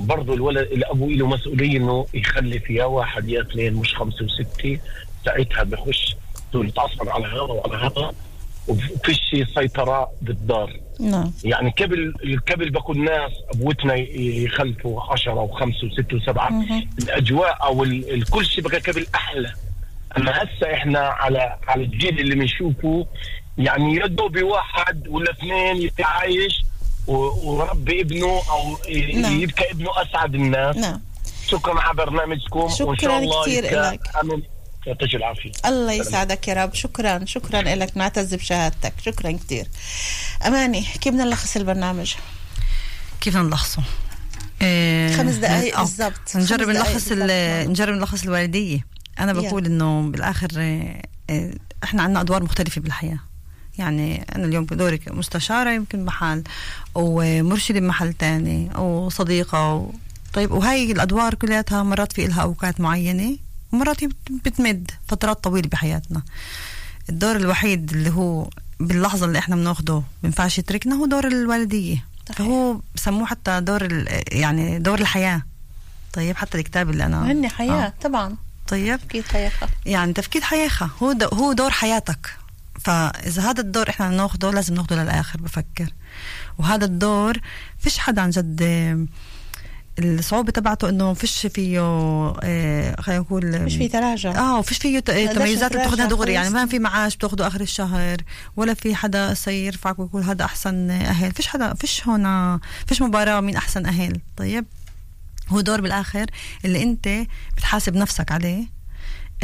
[0.00, 4.78] برضه الولد الأبو له مسؤولية إنه يخلف يا واحد يا اثنين مش خمسة وستة.
[5.24, 6.16] ساعتها بخش
[6.52, 8.12] تقول تعصب على هذا وعلى هذا
[8.68, 9.20] وفيش
[9.54, 12.14] سيطرة بالدار نعم يعني قبل
[12.52, 16.88] قبل بكون ناس أبوتنا يخلفوا عشرة وخمسة وستة وسبعة مهم.
[16.98, 19.52] الأجواء أو ال- ال- كل شيء بقى قبل أحلى
[20.16, 23.06] أما هسه إحنا على على الجيل اللي بنشوفه
[23.58, 26.62] يعني يا دوبي واحد ولا اثنين يتعايش
[27.06, 28.76] وربي ابنه أو
[29.20, 29.40] نعم.
[29.40, 31.00] يبقى ابنه أسعد الناس نعم
[31.48, 33.58] شكرا على برنامجكم وإن شكراً شاء الله
[33.90, 34.00] إلك.
[34.22, 34.42] امن
[34.86, 35.52] يعطيك العافية.
[35.66, 36.74] الله يسعدك يا رب.
[36.74, 37.96] شكرا شكرا لك.
[37.96, 39.68] نعتز بشهادتك شكرا كتير.
[40.46, 42.14] أماني كيف بدنا نلخص البرنامج؟
[43.20, 43.82] كيف نلخصه؟
[44.62, 46.36] إيه خمس دقايق آه، بالضبط.
[46.36, 47.12] نجرب خمس دقايق نلخص
[47.68, 48.86] نجرب نلخص الوالدية.
[49.18, 49.32] أنا.
[49.32, 51.54] بقول إنه بالآخر آه، آه،
[51.84, 53.18] إحنا عندنا أدوار مختلفة بالحياة.
[53.78, 56.42] يعني أنا اليوم دوري مستشاره يمكن محل
[56.94, 59.90] ومرشدة بمحل تاني وصديقة و...
[60.32, 63.36] طيب وهي الأدوار كلياتها مرات في لها أوقات معينة.
[63.74, 66.22] ومرات بت- بتمد فترات طويلة بحياتنا.
[67.08, 68.48] الدور الوحيد اللي هو
[68.80, 72.04] باللحظة اللي إحنا بناخده بينفعش يتركنا هو دور الوالدية.
[72.28, 72.38] صحيح.
[72.38, 73.88] فهو بسموه حتى دور
[74.32, 75.42] يعني دور الحياة.
[76.12, 77.92] طيب حتى الكتاب اللي أنا هن حياة آه.
[78.02, 78.36] طبعا.
[78.68, 79.00] طيب.
[79.28, 79.50] حياة
[79.86, 80.90] يعني تفكير حياخة.
[81.02, 82.36] هو دو هو دور حياتك.
[82.84, 85.92] فإذا هذا الدور إحنا ناخده لازم ناخده للآخر بفكر.
[86.58, 87.38] وهذا الدور
[87.78, 88.62] فيش حدا عن جد
[89.98, 91.80] الصعوبة تبعته إنه فيش فيه
[92.42, 94.38] آه، خلينا نقول مش في تراجع.
[94.38, 96.32] آه وفيش فيه تميزات بتاخدها دغري.
[96.32, 98.16] يعني ما في معاش بتاخده آخر الشهر
[98.56, 101.32] ولا في حدا سيرفعك ويقول هذا أحسن أهل.
[101.32, 104.20] فيش حدا فيش هون فيش مباراة مين أحسن أهل.
[104.36, 104.64] طيب
[105.48, 106.26] هو دور بالآخر
[106.64, 107.08] اللي أنت
[107.56, 108.73] بتحاسب نفسك عليه.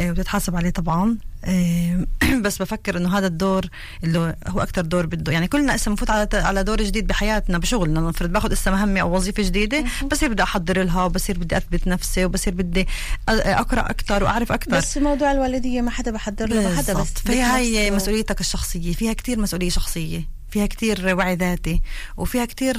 [0.01, 1.17] آه، وبتتحاسب عليه طبعا.
[1.45, 2.05] آه،
[2.43, 3.65] بس بفكر إنه هذا الدور
[4.03, 5.31] اللي هو أكثر دور بده.
[5.31, 8.01] يعني كلنا اسا بنفوت على على دور جديد بحياتنا بشغلنا.
[8.01, 12.25] نفرض باخذ اسا مهمه أو وظيفة جديدة بصير بدي أحضر لها وبصير بدي أثبت نفسي
[12.25, 12.87] وبصير بدي
[13.29, 17.07] أقرأ أكثر وأعرف أكثر بس موضوع الوالدية ما حدا بحضر له ما حدا بس.
[17.25, 17.95] فهي بنفسه.
[17.95, 20.40] مسؤوليتك الشخصية فيها كتير مسؤولية شخصية.
[20.51, 21.81] فيها كتير وعي ذاتي
[22.17, 22.77] وفيها كتير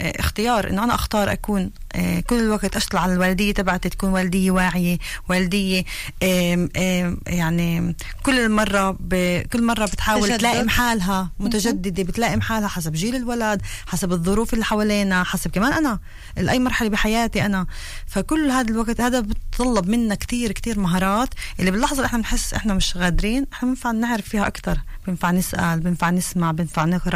[0.00, 4.98] اختيار إنه أنا أختار أكون آه، كل الوقت أشتغل على الوالدية تبعتي تكون والدية واعية
[5.28, 5.84] والدية
[7.26, 9.40] يعني كل مرة ب...
[9.52, 10.38] كل مرة بتحاول تجدد.
[10.38, 15.98] تلائم حالها متجددة بتلائم حالها حسب جيل الولد حسب الظروف اللي حوالينا حسب كمان أنا
[16.38, 17.66] اي مرحلة بحياتي أنا.
[18.06, 21.28] فكل هذا الوقت هذا بتطلب منا كتير كتير مهارات
[21.60, 25.80] اللي باللحظة اللي إحنا بنحس إحنا مش قادرين إحنا بنفع نعرف فيها أكثر بنفع نسأل
[25.80, 27.09] بنفع نسمع بنفع نقرا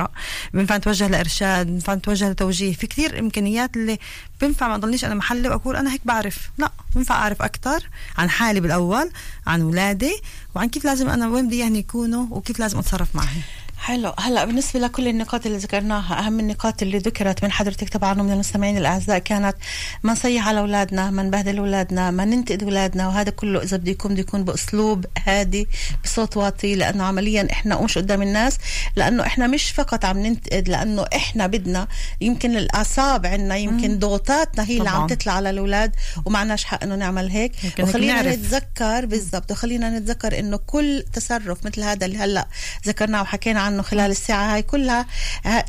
[0.55, 2.74] بنفع نتوجه لإرشاد بنفع نتوجه لتوجيه.
[2.74, 3.99] في كثير إمكانيات اللي
[4.40, 6.51] بنفع ما أضلنيش أنا محلي وأقول أنا هيك بعرف.
[6.59, 7.88] لا بنفع أعرف أكثر
[8.18, 9.11] عن حالي بالأول
[9.47, 10.14] عن اولادي
[10.55, 13.42] وعن كيف لازم أنا وين بدي اياهم يكونوا وكيف لازم أتصرف معهم.
[13.85, 18.32] حلو هلا بالنسبة لكل النقاط اللي ذكرناها أهم النقاط اللي ذكرت من حضرتك طبعا ومن
[18.32, 19.57] المستمعين الأعزاء كانت
[20.03, 24.12] ما نصيح على أولادنا ما نبهدل أولادنا ما ننتقد أولادنا وهذا كله إذا بده يكون
[24.12, 25.68] بده يكون بأسلوب هادي
[26.05, 28.59] بصوت واطي لأنه عمليا إحنا مش قدام الناس
[28.97, 31.89] لأنه إحنا مش فقط عم ننتقد لأنه إحنا بدنا
[32.20, 35.07] يمكن الأعصاب عندنا يمكن ضغوطاتنا هي اللي عم.
[35.07, 35.93] تطلع على الأولاد
[36.24, 38.26] ومعناش حق إنه نعمل هيك وخلينا نعرف.
[38.26, 42.49] نتذكر بالضبط وخلينا نتذكر إنه كل تصرف مثل هذا اللي هلأ
[42.87, 45.07] ذكرناه وحكينا عنه خلال الساعة هاي كلها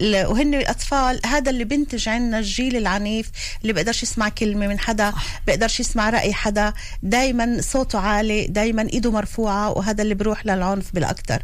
[0.01, 3.29] وهن الأطفال هذا اللي بينتج عنا الجيل العنيف
[3.61, 5.13] اللي بيقدرش يسمع كلمة من حدا
[5.47, 11.43] بيقدرش يسمع رأي حدا دائما صوته عالي دائما إيده مرفوعة وهذا اللي بروح للعنف بالاكثر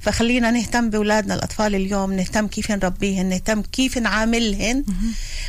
[0.00, 4.84] فخلينا نهتم بأولادنا الأطفال اليوم نهتم كيف نربيهن نهتم كيف نعاملهن.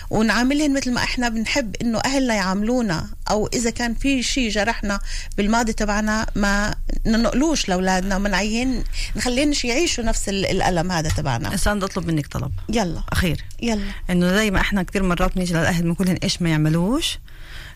[0.09, 4.99] ونعاملهن مثل ما إحنا بنحب إنه أهلنا يعاملونا أو إذا كان في شيء جرحنا
[5.37, 8.83] بالماضي تبعنا ما ننقلوش لأولادنا وما نعين
[9.15, 11.55] نخليهنش يعيشوا نفس ال- الألم هذا تبعنا.
[11.55, 12.51] هسه بدي أطلب منك طلب.
[12.69, 13.03] يلا.
[13.11, 13.43] أخير.
[13.61, 13.81] يلا.
[14.09, 17.19] إنه زي ما إحنا كثير مرات بنيجي للأهل بنقول لهم إيش ما يعملوش.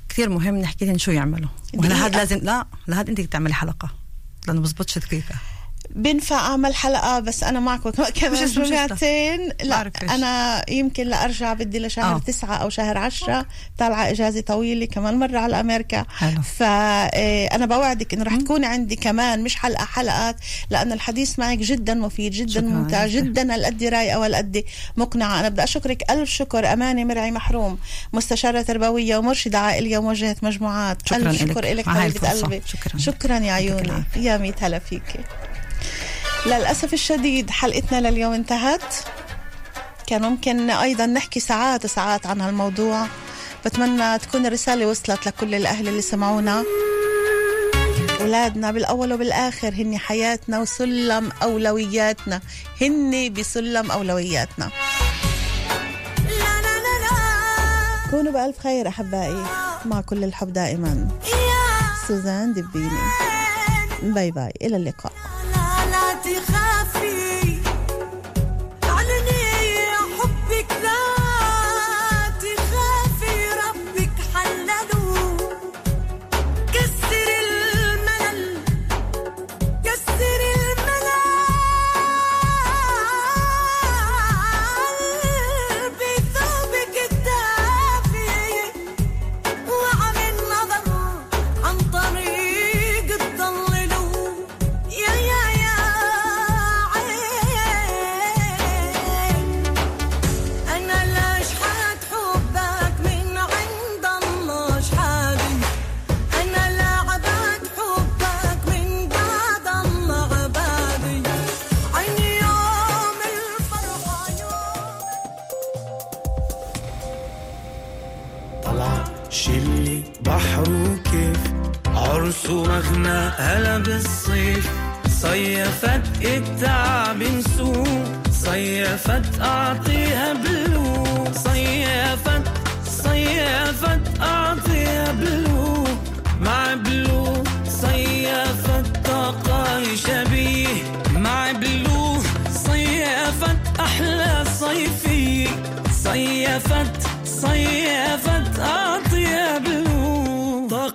[0.10, 1.50] كثير مهم نحكي لهم شو يعملوا.
[1.74, 2.18] ولهذا.
[2.18, 3.90] لازم لا لهذا أنت تعملي حلقة.
[4.48, 5.36] لأنه بزبطش دقيقة.
[5.96, 7.82] بنفع أعمل حلقة بس أنا معك
[8.22, 9.92] كمان جمعتين لا.
[10.10, 12.20] أنا يمكن لأرجع بدي لشهر آه.
[12.20, 13.46] تسعة أو شهر عشرة
[13.78, 16.06] طالعة إجازة طويلة كمان مرة على أمريكا.
[16.58, 20.36] فانا بوعدك إنه رح تكون عندي كمان مش حلقة حلقات
[20.70, 23.14] لأن الحديث معك جدا مفيد جدا ممتع عليك.
[23.16, 24.64] جدا هالقد رايقة وهالقد
[24.98, 27.78] مقنعة أنا بدي أشكرك ألف شكر امانه مرعي محروم
[28.14, 31.74] مستشارة تربوية ومرشدة عائلية وموجهه مجموعات شكراً الف شكر.
[31.74, 32.30] لك حبيبة.
[32.30, 33.00] قلبي شكراً.
[33.00, 34.04] شكرا يا عيوني.
[34.16, 35.20] يا ميت هلا فيكي
[36.46, 38.96] للأسف الشديد حلقتنا لليوم انتهت.
[40.08, 43.08] كان ممكن أيضا نحكي ساعات وساعات عن هالموضوع.
[43.66, 46.64] بتمنى تكون الرسالة وصلت لكل الأهل اللي سمعونا.
[48.22, 52.42] أولادنا بالأول وبالآخر هن حياتنا وسلم أولوياتنا.
[52.82, 54.70] هن بسلم أولوياتنا.
[58.12, 59.46] كونوا بألف خير أحبائي.
[59.86, 61.08] مع كل الحب دائما.
[62.08, 63.00] سوزان دبيني.
[64.04, 64.54] باي باي.
[64.62, 65.14] إلى اللقاء.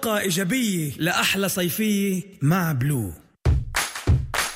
[0.09, 3.13] طاقة إيجابية لأحلى صيفية مع بلو.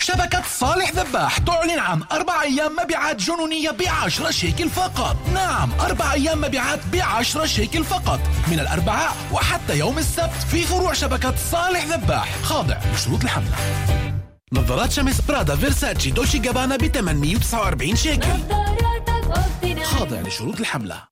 [0.00, 5.16] شبكة صالح ذباح تعلن عن أربع أيام مبيعات جنونية بعشرة شيكل فقط.
[5.34, 8.20] نعم أربع أيام مبيعات بعشرة شيكل فقط.
[8.50, 12.42] من الأربعاء وحتى يوم السبت في فروع شبكة صالح ذباح.
[12.42, 13.57] خاضع لشروط الحملة.
[14.53, 18.28] نظارات شمس برادا فيرساتشي دوشي جابانا ب 849 شيكل.
[19.82, 21.12] خاضع لشروط الحملة.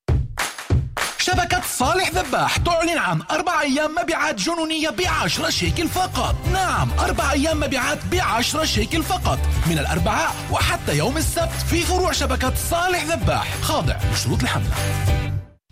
[1.21, 6.35] شبكة صالح ذباح تعلن عن أربع أيام مبيعات جنونية بعشرة شيكل فقط.
[6.53, 9.39] نعم أربع أيام مبيعات بعشرة شيكل فقط.
[9.67, 13.55] من الأربعاء وحتى يوم السبت في فروع شبكة صالح ذباح.
[13.63, 14.75] خاضع لشروط الحملة.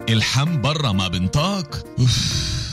[0.08, 1.84] الحم برا ما بنطاق.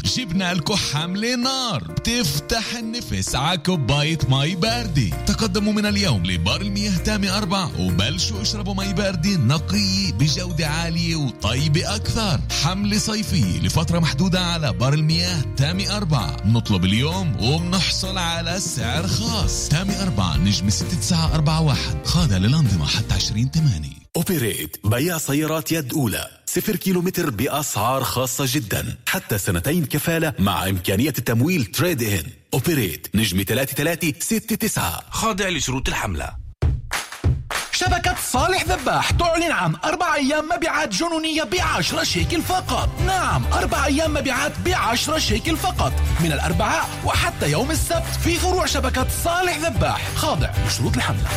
[0.06, 1.84] جبنا لكم حملة نار.
[1.84, 5.10] بتفتح النفس على كوباية مي باردة.
[5.26, 11.96] تقدموا من اليوم لبار المياه تامي أربع وبلشوا اشربوا مي باردة نقية بجودة عالية وطيبة
[11.96, 12.40] أكثر.
[12.64, 19.70] حملة صيفية لفترة محدودة على بار المياه تامي أربع نطلب اليوم وبنحصل على سعر خاص.
[19.70, 26.28] تامي أربع نجم 6941 خاضع للأنظمة حتى 20 8 اوبريت بيع سيارات يد أولى.
[26.46, 28.98] صفر كيلومتر بأسعار خاصة جدا.
[29.08, 32.24] حتى سنتين كفالة مع إمكانية التمويل trade in
[32.54, 36.30] اوبريت نجم 3369 خاضع لشروط الحملة.
[37.72, 42.90] شبكة صالح ذباح تعلن عن أربع أيام مبيعات جنونية بعشرة شيكل فقط.
[43.06, 45.94] نعم أربع أيام مبيعات بعشرة شيكل فقط.
[46.20, 50.16] من الأربعاء وحتى يوم السبت في فروع شبكة صالح ذباح.
[50.16, 51.30] خاضع لشروط الحملة.